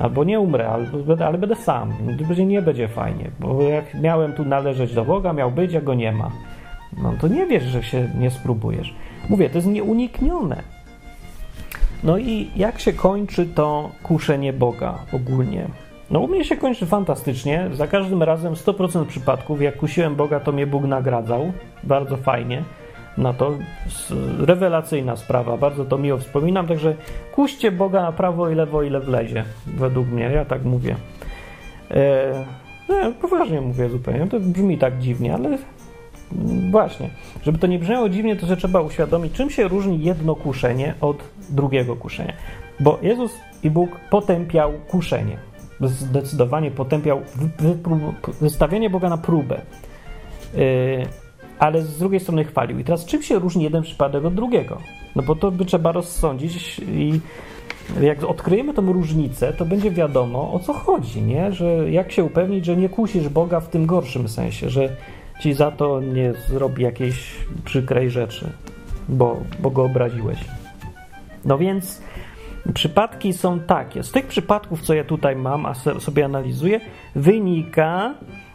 [0.00, 0.86] Albo nie umrę, ale,
[1.26, 1.92] ale będę sam.
[2.46, 6.12] Nie będzie fajnie, bo jak miałem tu należeć do Boga, miał być, a go nie
[6.12, 6.30] ma.
[6.98, 8.94] No to nie wiesz, że się nie spróbujesz.
[9.28, 10.62] Mówię, to jest nieuniknione.
[12.04, 15.66] No i jak się kończy to kuszenie Boga ogólnie?
[16.10, 17.68] No u mnie się kończy fantastycznie.
[17.72, 21.52] Za każdym razem 100% przypadków, jak kusiłem Boga, to mnie Bóg nagradzał.
[21.84, 22.62] Bardzo fajnie
[23.18, 23.58] na to.
[24.38, 26.66] Rewelacyjna sprawa, bardzo to miło wspominam.
[26.66, 26.94] Także
[27.34, 30.30] kuście Boga na prawo i lewo, ile wlezie, według mnie.
[30.34, 30.96] Ja tak mówię.
[31.90, 32.44] E,
[32.88, 34.26] no, poważnie mówię zupełnie.
[34.26, 35.58] To brzmi tak dziwnie, ale
[36.70, 37.10] właśnie.
[37.42, 41.16] Żeby to nie brzmiało dziwnie, to trzeba uświadomić, czym się różni jedno kuszenie od
[41.50, 42.32] drugiego kuszenia.
[42.80, 45.36] Bo Jezus i Bóg potępiał kuszenie.
[45.80, 47.22] Zdecydowanie potępiał
[48.40, 49.60] wystawianie Boga na próbę.
[50.54, 51.06] Yy,
[51.58, 52.78] ale z drugiej strony chwalił.
[52.78, 54.78] I teraz czym się różni jeden przypadek od drugiego?
[55.16, 57.20] No bo to by trzeba rozsądzić i
[58.02, 61.52] jak odkryjemy tą różnicę, to będzie wiadomo o co chodzi, nie?
[61.52, 64.96] Że jak się upewnić, że nie kusisz Boga w tym gorszym sensie, że
[65.40, 68.50] ci za to nie zrobi jakiejś przykrej rzeczy,
[69.08, 70.38] bo, bo go obraziłeś.
[71.44, 72.02] No więc
[72.74, 74.02] przypadki są takie.
[74.02, 76.80] Z tych przypadków, co ja tutaj mam, a sobie analizuję,
[77.14, 78.14] wynika,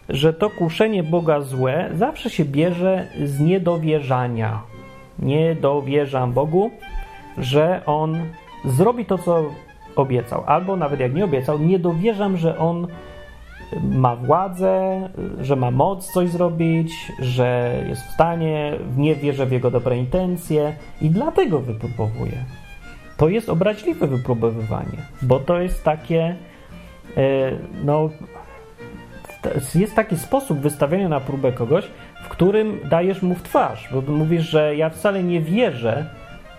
[0.10, 4.62] że to kuszenie Boga złe zawsze się bierze z niedowierzania.
[5.20, 6.72] Nie dowierzam Bogu,
[7.38, 8.20] że On
[8.66, 9.44] zrobi to, co
[9.96, 10.44] obiecał.
[10.46, 12.88] Albo nawet jak nie obiecał, nie dowierzam, że On
[13.84, 15.10] ma władzę,
[15.42, 20.76] że ma moc coś zrobić, że jest w stanie, nie wierzę w jego dobre intencje
[21.02, 22.46] i dlatego wypróbowuje.
[23.18, 26.36] To jest obraźliwe wypróbowywanie, bo to jest takie,
[27.18, 27.52] e,
[27.84, 28.10] no,
[29.76, 31.86] jest taki sposób wystawiania na próbę kogoś,
[32.24, 36.06] w którym dajesz mu w twarz, bo mówisz, że ja wcale nie wierzę,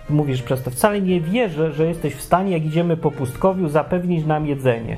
[0.09, 4.25] mówisz przez to, wcale nie wierzę, że jesteś w stanie, jak idziemy po pustkowiu, zapewnić
[4.25, 4.97] nam jedzenie.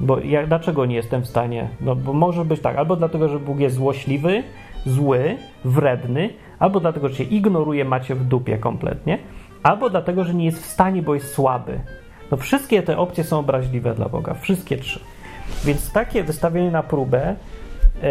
[0.00, 1.68] Bo ja dlaczego nie jestem w stanie?
[1.80, 4.42] No bo może być tak, albo dlatego, że Bóg jest złośliwy,
[4.86, 9.18] zły, wredny, albo dlatego, że cię ignoruje, macie w dupie kompletnie,
[9.62, 11.80] albo dlatego, że nie jest w stanie, bo jest słaby.
[12.30, 15.00] No wszystkie te opcje są obraźliwe dla Boga, wszystkie trzy.
[15.64, 17.36] Więc takie wystawienie na próbę
[18.02, 18.10] yy,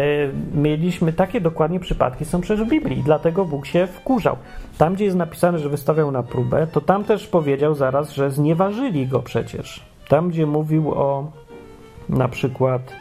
[0.54, 4.36] mieliśmy, takie dokładnie przypadki są przecież w Biblii dlatego Bóg się wkurzał.
[4.78, 9.06] Tam, gdzie jest napisane, że wystawiał na próbę, to tam też powiedział zaraz, że znieważyli
[9.06, 9.84] go przecież.
[10.08, 11.32] Tam, gdzie mówił o
[12.10, 12.92] na przykład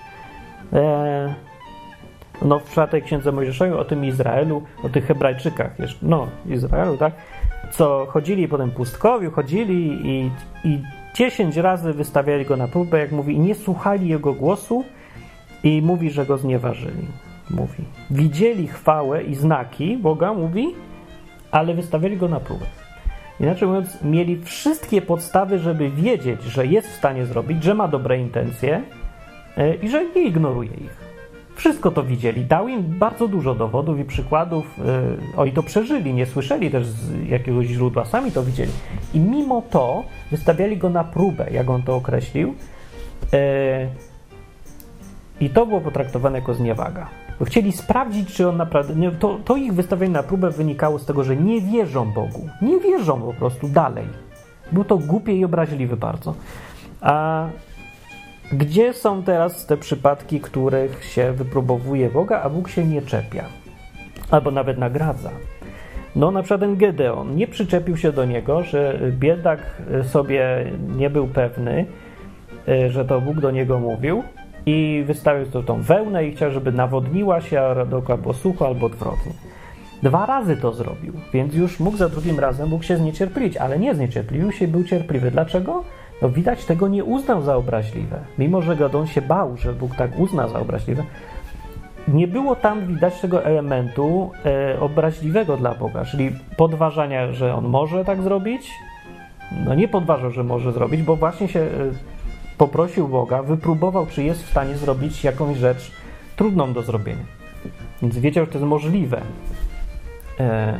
[0.73, 1.33] e,
[2.41, 7.13] no w czwartej księdze Mojżeszowej o tym Izraelu, o tych Hebrajczykach, jeszcze, no Izraelu, tak,
[7.71, 10.31] co chodzili po tym pustkowiu, chodzili i,
[10.63, 10.81] i
[11.15, 14.83] 10 razy wystawiali go na próbę, jak mówi, i nie słuchali jego głosu
[15.63, 17.07] i mówi, że go znieważyli.
[17.49, 17.83] Mówi.
[18.09, 20.67] Widzieli chwałę i znaki Boga, mówi,
[21.51, 22.65] ale wystawiali go na próbę.
[23.39, 28.19] Inaczej mówiąc, mieli wszystkie podstawy, żeby wiedzieć, że jest w stanie zrobić, że ma dobre
[28.19, 28.81] intencje
[29.81, 31.09] i że nie ignoruje ich.
[31.55, 32.45] Wszystko to widzieli.
[32.45, 34.79] Dał im bardzo dużo dowodów i przykładów.
[35.35, 38.71] E, o i to przeżyli, nie słyszeli też z jakiegoś źródła, sami to widzieli.
[39.13, 42.55] I mimo to wystawiali go na próbę, jak on to określił.
[43.33, 43.87] E,
[45.39, 47.07] I to było potraktowane jako zniewaga.
[47.45, 49.11] Chcieli sprawdzić, czy on naprawdę.
[49.19, 52.49] To, to ich wystawienie na próbę wynikało z tego, że nie wierzą Bogu.
[52.61, 54.05] Nie wierzą po prostu dalej.
[54.71, 56.33] Był to głupie i obraźliwy bardzo.
[57.01, 57.45] A
[58.51, 63.45] gdzie są teraz te przypadki, których się wypróbowuje Boga, a Bóg się nie czepia?
[64.31, 65.29] albo nawet nagradza.
[66.15, 69.59] No, na przykład ten Gedeon nie przyczepił się do niego, że biedak
[70.03, 71.85] sobie nie był pewny,
[72.69, 74.23] y, że to Bóg do niego mówił
[74.65, 78.85] i wystawił to tą wełnę i chciał, żeby nawodniła się, a dookoła było sucho albo
[78.85, 79.31] odwrotnie.
[80.03, 83.95] Dwa razy to zrobił, więc już mógł za drugim razem mógł się zniecierpliwić, ale nie
[83.95, 85.31] zniecierpliwił się był cierpliwy.
[85.31, 85.83] Dlaczego?
[86.21, 88.19] No widać, tego nie uznał za obraźliwe.
[88.37, 91.03] Mimo, że Gedeon się bał, że Bóg tak uzna za obraźliwe,
[92.07, 98.05] nie było tam widać tego elementu e, obraźliwego dla Boga, czyli podważania, że on może
[98.05, 98.71] tak zrobić.
[99.65, 101.67] No nie podważał, że może zrobić, bo właśnie się e,
[102.57, 105.91] poprosił Boga, wypróbował, czy jest w stanie zrobić jakąś rzecz
[106.35, 107.23] trudną do zrobienia.
[108.01, 109.21] Więc wiedział, że to jest możliwe.
[110.39, 110.79] E,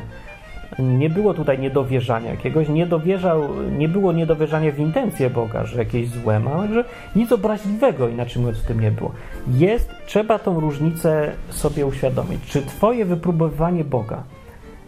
[0.80, 3.44] nie było tutaj niedowierzania jakiegoś, nie dowierzał,
[3.78, 8.60] nie było niedowierzania w intencje Boga, że jakieś złe ma, że nic obraźliwego, inaczej mówiąc,
[8.60, 9.12] w tym nie było.
[9.48, 12.42] Jest, trzeba tą różnicę sobie uświadomić.
[12.46, 14.24] Czy Twoje wypróbowanie Boga,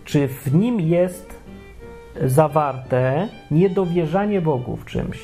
[0.06, 1.40] czy w nim jest
[2.26, 5.20] zawarte niedowierzanie Bogu w czymś?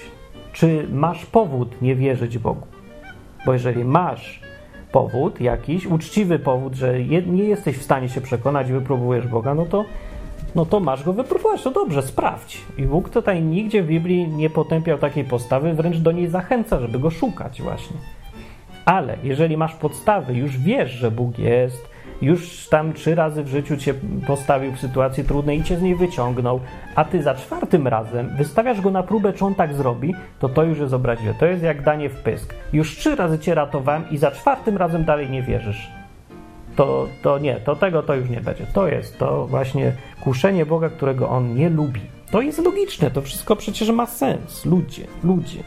[0.54, 2.68] Czy masz powód nie wierzyć Bogu?
[3.46, 4.42] Bo jeżeli masz
[4.92, 9.86] powód jakiś, uczciwy powód, że nie jesteś w stanie się przekonać, wypróbujesz Boga, no to
[10.58, 12.62] no to masz go wypróbować, to dobrze, sprawdź.
[12.78, 17.00] I Bóg tutaj nigdzie w Biblii nie potępiał takiej postawy, wręcz do niej zachęca, żeby
[17.00, 17.98] go szukać właśnie.
[18.86, 21.90] Ale jeżeli masz podstawy, już wiesz, że Bóg jest,
[22.22, 23.94] już tam trzy razy w życiu cię
[24.28, 26.60] postawił w sytuacji trudnej i cię z niej wyciągnął,
[26.96, 30.64] a ty za czwartym razem wystawiasz go na próbę, czy on tak zrobi, to to
[30.64, 31.34] już jest obraźliwe.
[31.40, 32.56] To jest jak danie w pysk.
[32.74, 35.97] Już trzy razy cię ratowałem i za czwartym razem dalej nie wierzysz
[36.78, 38.66] to, to nie, to tego to już nie będzie.
[38.74, 42.02] To jest to właśnie kuszenie Boga, którego on nie lubi.
[42.32, 44.66] To jest logiczne, to wszystko przecież ma sens.
[44.66, 45.64] Ludzie, ludzie.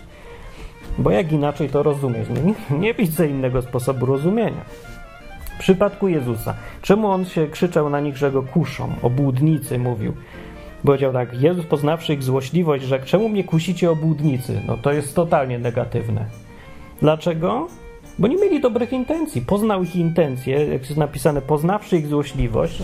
[0.98, 2.28] Bo jak inaczej to rozumieć?
[2.28, 4.64] Nie, nie widzę innego sposobu rozumienia.
[5.56, 8.92] W przypadku Jezusa, czemu on się krzyczał na nich, że go kuszą?
[9.02, 10.12] Obłudnicy mówił.
[10.84, 14.60] Powiedział tak, Jezus poznawszy ich złośliwość, że czemu mnie kusicie obłudnicy?
[14.66, 16.24] No to jest totalnie negatywne.
[17.00, 17.66] Dlaczego?
[18.20, 19.42] Bo nie mieli dobrych intencji.
[19.42, 22.82] Poznał ich intencje, jak jest napisane, poznawszy ich złośliwość,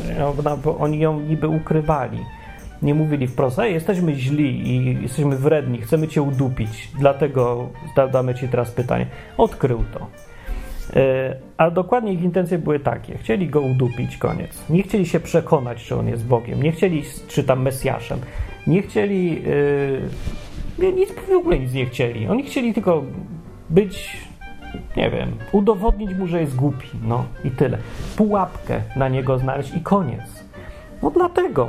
[0.64, 2.18] bo oni ją niby ukrywali.
[2.82, 8.48] Nie mówili wprost, ej, jesteśmy źli i jesteśmy wredni, chcemy cię udupić, dlatego zadamy ci
[8.48, 9.06] teraz pytanie.
[9.36, 10.06] Odkrył to.
[11.00, 13.18] E, a dokładnie ich intencje były takie.
[13.18, 14.70] Chcieli go udupić, koniec.
[14.70, 16.62] Nie chcieli się przekonać, czy on jest Bogiem.
[16.62, 18.18] Nie chcieli, czy tam Mesjaszem.
[18.66, 19.42] Nie chcieli...
[20.78, 22.28] Yy, nic, w ogóle nic nie chcieli.
[22.28, 23.02] Oni chcieli tylko
[23.70, 24.25] być
[24.96, 27.78] nie wiem, udowodnić mu, że jest głupi, no i tyle.
[28.16, 30.44] Pułapkę na niego znaleźć i koniec.
[31.02, 31.68] No dlatego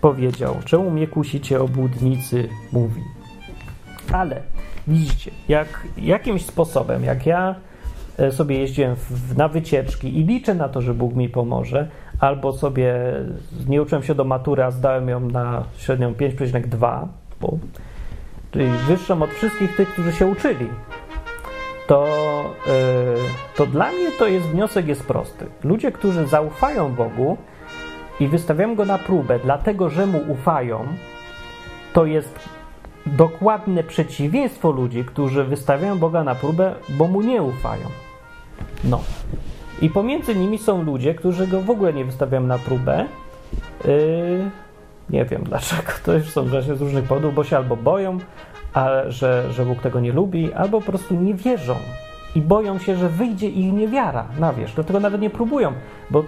[0.00, 3.02] powiedział, czemu mnie kusicie obłudnicy, mówi.
[4.12, 4.42] Ale
[4.88, 7.54] widzicie, jak jakimś sposobem, jak ja
[8.18, 11.88] e, sobie jeździłem w, na wycieczki i liczę na to, że Bóg mi pomoże,
[12.20, 12.94] albo sobie
[13.68, 17.06] nie uczyłem się do matury, a zdałem ją na średnią 5,2,
[17.40, 17.58] bo
[18.50, 20.68] czyli wyższą od wszystkich tych, którzy się uczyli
[21.86, 22.06] to,
[22.66, 22.72] yy,
[23.56, 25.46] to dla mnie to jest wniosek jest prosty.
[25.64, 27.36] Ludzie, którzy zaufają Bogu
[28.20, 30.86] i wystawiają go na próbę, dlatego że mu ufają,
[31.92, 32.38] to jest
[33.06, 37.86] dokładne przeciwieństwo ludzi, którzy wystawiają Boga na próbę, bo mu nie ufają.
[38.84, 39.00] No.
[39.82, 43.06] I pomiędzy nimi są ludzie, którzy go w ogóle nie wystawiają na próbę.
[43.84, 44.50] Yy,
[45.10, 45.92] nie wiem dlaczego.
[46.04, 48.18] To już są właśnie z różnych powodów, bo się albo boją,
[48.74, 51.74] a że, że Bóg tego nie lubi, albo po prostu nie wierzą
[52.34, 54.74] i boją się, że wyjdzie ich niewiara na wierzch.
[54.74, 55.72] Dlatego nawet nie próbują,
[56.10, 56.24] bo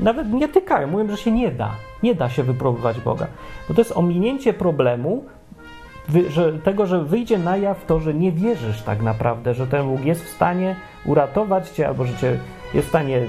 [0.00, 1.70] nawet nie tykają, mówią, że się nie da.
[2.02, 3.26] Nie da się wypróbować Boga.
[3.68, 5.24] Bo to jest ominięcie problemu,
[6.28, 10.04] że, tego, że wyjdzie na jaw to, że nie wierzysz tak naprawdę, że ten Bóg
[10.04, 12.38] jest w stanie uratować cię, albo że cię
[12.74, 13.20] jest w stanie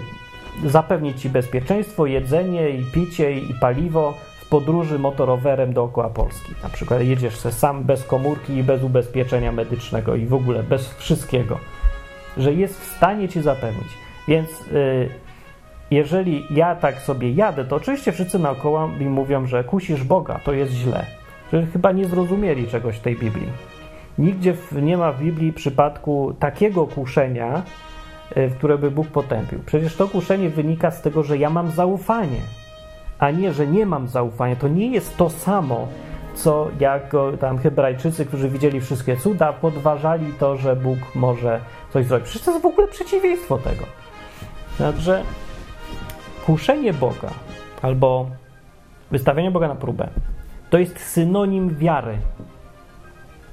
[0.65, 4.13] zapewnić ci bezpieczeństwo, jedzenie i picie i paliwo,
[4.49, 6.53] podróży motorowerem dookoła Polski.
[6.63, 10.93] Na przykład jedziesz se sam bez komórki i bez ubezpieczenia medycznego i w ogóle bez
[10.93, 11.59] wszystkiego,
[12.37, 13.87] że jest w stanie ci zapewnić.
[14.27, 15.09] Więc yy,
[15.91, 20.53] jeżeli ja tak sobie jadę, to oczywiście wszyscy naokoło mi mówią, że kusisz Boga, to
[20.53, 21.05] jest źle.
[21.53, 23.49] Że chyba nie zrozumieli czegoś w tej Biblii.
[24.17, 27.63] Nigdzie nie ma w Biblii przypadku takiego kuszenia,
[28.37, 29.59] y, które by Bóg potępił.
[29.65, 32.64] Przecież to kuszenie wynika z tego, że ja mam zaufanie
[33.25, 34.55] a nie, że nie mam zaufania.
[34.55, 35.87] To nie jest to samo,
[36.35, 41.59] co jak tam Hebrajczycy, którzy widzieli wszystkie cuda, podważali to, że Bóg może
[41.93, 42.27] coś zrobić.
[42.27, 43.85] Przecież to jest w ogóle przeciwieństwo tego.
[44.77, 45.23] Także
[46.45, 47.29] kuszenie Boga
[47.81, 48.29] albo
[49.11, 50.09] wystawienie Boga na próbę
[50.69, 52.17] to jest synonim wiary.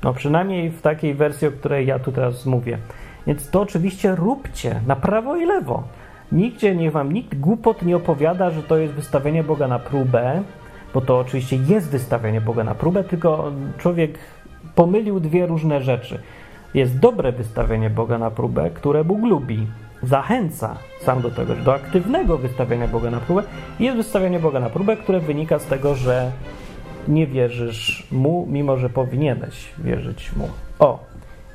[0.02, 2.78] No przynajmniej w takiej wersji, o której ja tu teraz mówię.
[3.26, 5.82] Więc to oczywiście róbcie na prawo i lewo.
[6.32, 10.42] Nigdzie niech wam nikt głupot nie opowiada, że to jest wystawienie Boga na próbę,
[10.94, 14.18] bo to oczywiście jest wystawienie Boga na próbę, tylko człowiek
[14.74, 16.18] pomylił dwie różne rzeczy.
[16.74, 19.66] Jest dobre wystawienie Boga na próbę, które Bóg lubi,
[20.02, 23.42] zachęca sam do tego, do aktywnego wystawiania Boga na próbę.
[23.80, 26.32] Jest wystawianie Boga na próbę, które wynika z tego, że
[27.08, 30.48] nie wierzysz mu, mimo że powinieneś wierzyć mu.
[30.78, 30.98] O,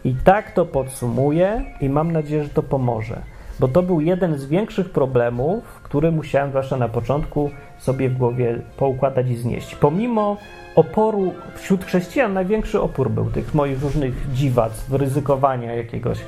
[0.06, 3.22] i tak to podsumuję i mam nadzieję, że to pomoże,
[3.60, 8.60] bo to był jeden z większych problemów, który musiałem zwłaszcza na początku sobie w głowie
[8.78, 9.76] poukładać i znieść.
[9.76, 10.38] Pomimo
[10.76, 16.20] oporu wśród chrześcijan, największy opór był tych moich różnych dziwactw, ryzykowania jakiegoś,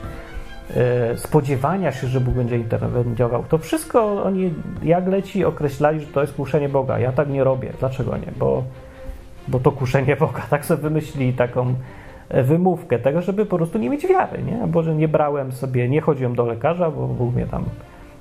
[0.76, 3.44] e, spodziewania się, że Bóg będzie interweniował.
[3.50, 4.54] To wszystko oni
[4.84, 7.00] jak leci określali, że to jest kuszenie Boga.
[7.00, 7.74] Ja tak nie robię.
[7.80, 8.32] Dlaczego nie?
[8.40, 8.64] Bo,
[9.48, 10.42] bo to kuszenie Boga.
[10.50, 11.76] Tak sobie wymyślili taką
[12.30, 14.68] wymówkę tego, żeby po prostu nie mieć wiary, nie?
[14.68, 17.64] Bo że nie brałem sobie, nie chodziłem do lekarza, bo Bóg mnie tam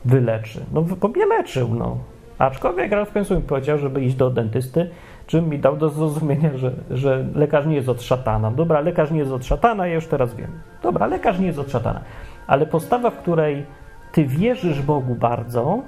[0.05, 0.61] wyleczy.
[0.73, 1.97] No, bo mnie leczył, no.
[2.39, 4.91] Aczkolwiek raz w końcu mi powiedział, żeby iść do dentysty,
[5.27, 8.51] czym mi dał do zrozumienia, że, że lekarz nie jest od szatana.
[8.51, 10.51] Dobra, lekarz nie jest od szatana, ja już teraz wiem.
[10.83, 12.01] Dobra, lekarz nie jest od szatana.
[12.47, 13.67] Ale postawa, w której
[14.13, 15.83] ty wierzysz Bogu bardzo,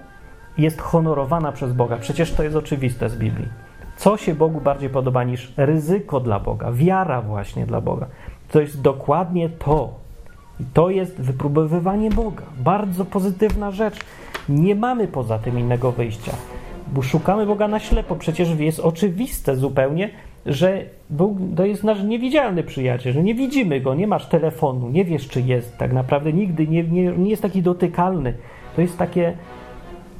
[0.58, 1.96] jest honorowana przez Boga.
[1.96, 3.48] Przecież to jest oczywiste z Biblii.
[4.00, 8.06] Co się Bogu bardziej podoba niż ryzyko dla Boga, wiara właśnie dla Boga?
[8.52, 9.94] To jest dokładnie to.
[10.60, 12.42] I to jest wypróbowywanie Boga.
[12.58, 13.98] Bardzo pozytywna rzecz.
[14.48, 16.32] Nie mamy poza tym innego wyjścia,
[16.92, 18.16] bo szukamy Boga na ślepo.
[18.16, 20.10] Przecież jest oczywiste zupełnie,
[20.46, 25.04] że Bóg to jest nasz niewidzialny przyjaciel, że nie widzimy go, nie masz telefonu, nie
[25.04, 28.34] wiesz, czy jest tak naprawdę nigdy, nie, nie, nie jest taki dotykalny.
[28.76, 29.36] To jest takie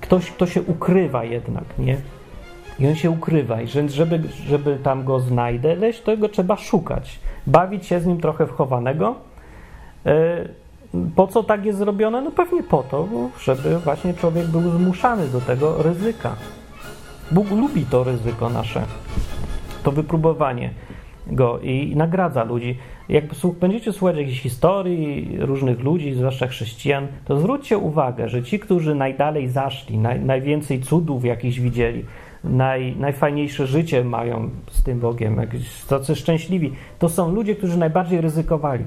[0.01, 1.97] ktoś, kto się ukrywa jednak, nie?
[2.81, 7.87] I on się ukrywa, i żeby, żeby tam go znajdę, to go trzeba szukać, bawić
[7.87, 9.15] się z nim trochę wchowanego.
[10.05, 10.13] Yy,
[11.17, 12.21] po co tak jest zrobione?
[12.21, 13.09] No pewnie po to,
[13.41, 16.37] żeby właśnie człowiek był zmuszany do tego ryzyka.
[17.31, 18.83] Bóg lubi to ryzyko nasze,
[19.83, 20.71] to wypróbowanie
[21.27, 22.79] go i nagradza ludzi.
[23.09, 23.25] Jak
[23.61, 29.49] będziecie słuchać jakichś historii różnych ludzi, zwłaszcza chrześcijan, to zwróćcie uwagę, że ci, którzy najdalej
[29.49, 32.05] zaszli, naj, najwięcej cudów jakichś widzieli,
[32.45, 35.41] naj, najfajniejsze życie mają z tym Bogiem,
[35.89, 38.85] tacy szczęśliwi, to są ludzie, którzy najbardziej ryzykowali.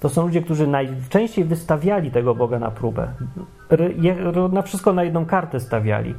[0.00, 3.08] To są ludzie, którzy najczęściej wystawiali tego Boga na próbę.
[4.52, 6.14] Na wszystko na jedną kartę stawiali.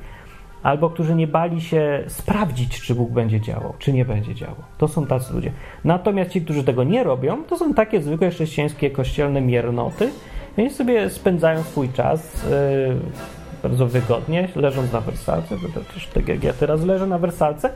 [0.63, 4.55] Albo którzy nie bali się sprawdzić, czy Bóg będzie działał, czy nie będzie działał.
[4.77, 5.51] To są tacy ludzie.
[5.83, 10.09] Natomiast ci, którzy tego nie robią, to są takie zwykłe chrześcijańskie kościelne miernoty.
[10.57, 12.95] Oni sobie spędzają swój czas yy,
[13.69, 15.55] bardzo wygodnie, leżąc na wersalce.
[15.73, 17.69] To też tak jak ja teraz leżę na wersalce,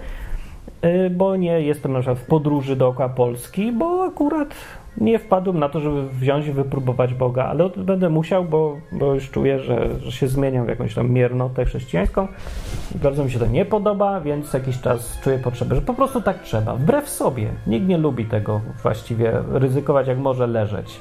[0.84, 4.56] yy, bo nie jestem na przykład w podróży dookoła Polski, bo akurat
[4.98, 9.30] nie wpadłem na to, żeby wziąć i wypróbować Boga, ale będę musiał, bo, bo już
[9.30, 12.28] czuję, że, że się zmieniam w jakąś tam miernotę chrześcijańską
[12.96, 16.44] bardzo mi się to nie podoba, więc jakiś czas czuję potrzebę, że po prostu tak
[16.44, 17.50] trzeba, wbrew sobie.
[17.68, 21.00] Nikt nie lubi tego właściwie, ryzykować jak może leżeć.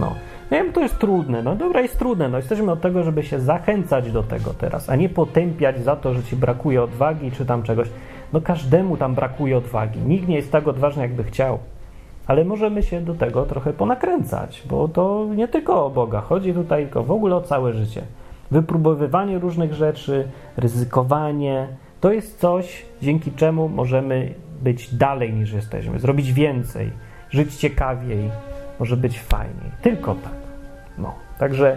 [0.00, 0.14] No.
[0.50, 1.42] Wiem, to jest trudne.
[1.42, 2.28] No dobra, jest trudne.
[2.28, 6.14] No jesteśmy od tego, żeby się zachęcać do tego teraz, a nie potępiać za to,
[6.14, 7.88] że ci brakuje odwagi czy tam czegoś.
[8.32, 10.00] No każdemu tam brakuje odwagi.
[10.00, 11.58] Nikt nie jest tak odważny, jakby chciał
[12.26, 16.82] ale możemy się do tego trochę ponakręcać, bo to nie tylko o Boga chodzi tutaj,
[16.82, 18.02] tylko w ogóle o całe życie.
[18.50, 21.68] Wypróbowywanie różnych rzeczy, ryzykowanie
[22.00, 26.90] to jest coś, dzięki czemu możemy być dalej niż jesteśmy, zrobić więcej,
[27.30, 28.30] żyć ciekawiej,
[28.80, 29.70] może być fajniej.
[29.82, 30.35] Tylko tak.
[30.98, 31.14] No.
[31.38, 31.76] Także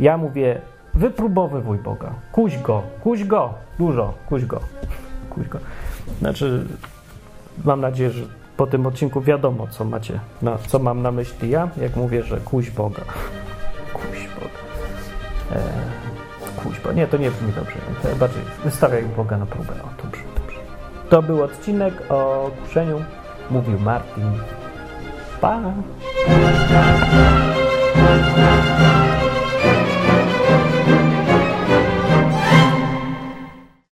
[0.00, 0.60] ja mówię,
[0.94, 2.10] wypróbowywuj Boga.
[2.32, 4.60] Kuś go, kuś go, dużo, kuś go,
[5.34, 5.58] kuś go.
[6.18, 6.66] Znaczy,
[7.64, 8.24] mam nadzieję, że
[8.56, 12.40] po tym odcinku wiadomo, co macie, na, co mam na myśli ja, jak mówię, że
[12.40, 13.02] kuś Boga.
[13.92, 15.60] Kuś Boga.
[15.60, 15.96] E,
[16.86, 16.94] Boga.
[16.94, 17.76] Nie, to nie brzmi dobrze.
[18.20, 19.72] Bardziej wystawiaj Boga na próbę.
[19.72, 20.58] O, dobrze, dobrze.
[21.08, 23.02] To był odcinek o kuszeniu.
[23.50, 24.24] Mówił Martin.
[25.40, 25.60] Pa!
[28.06, 28.55] Thank you.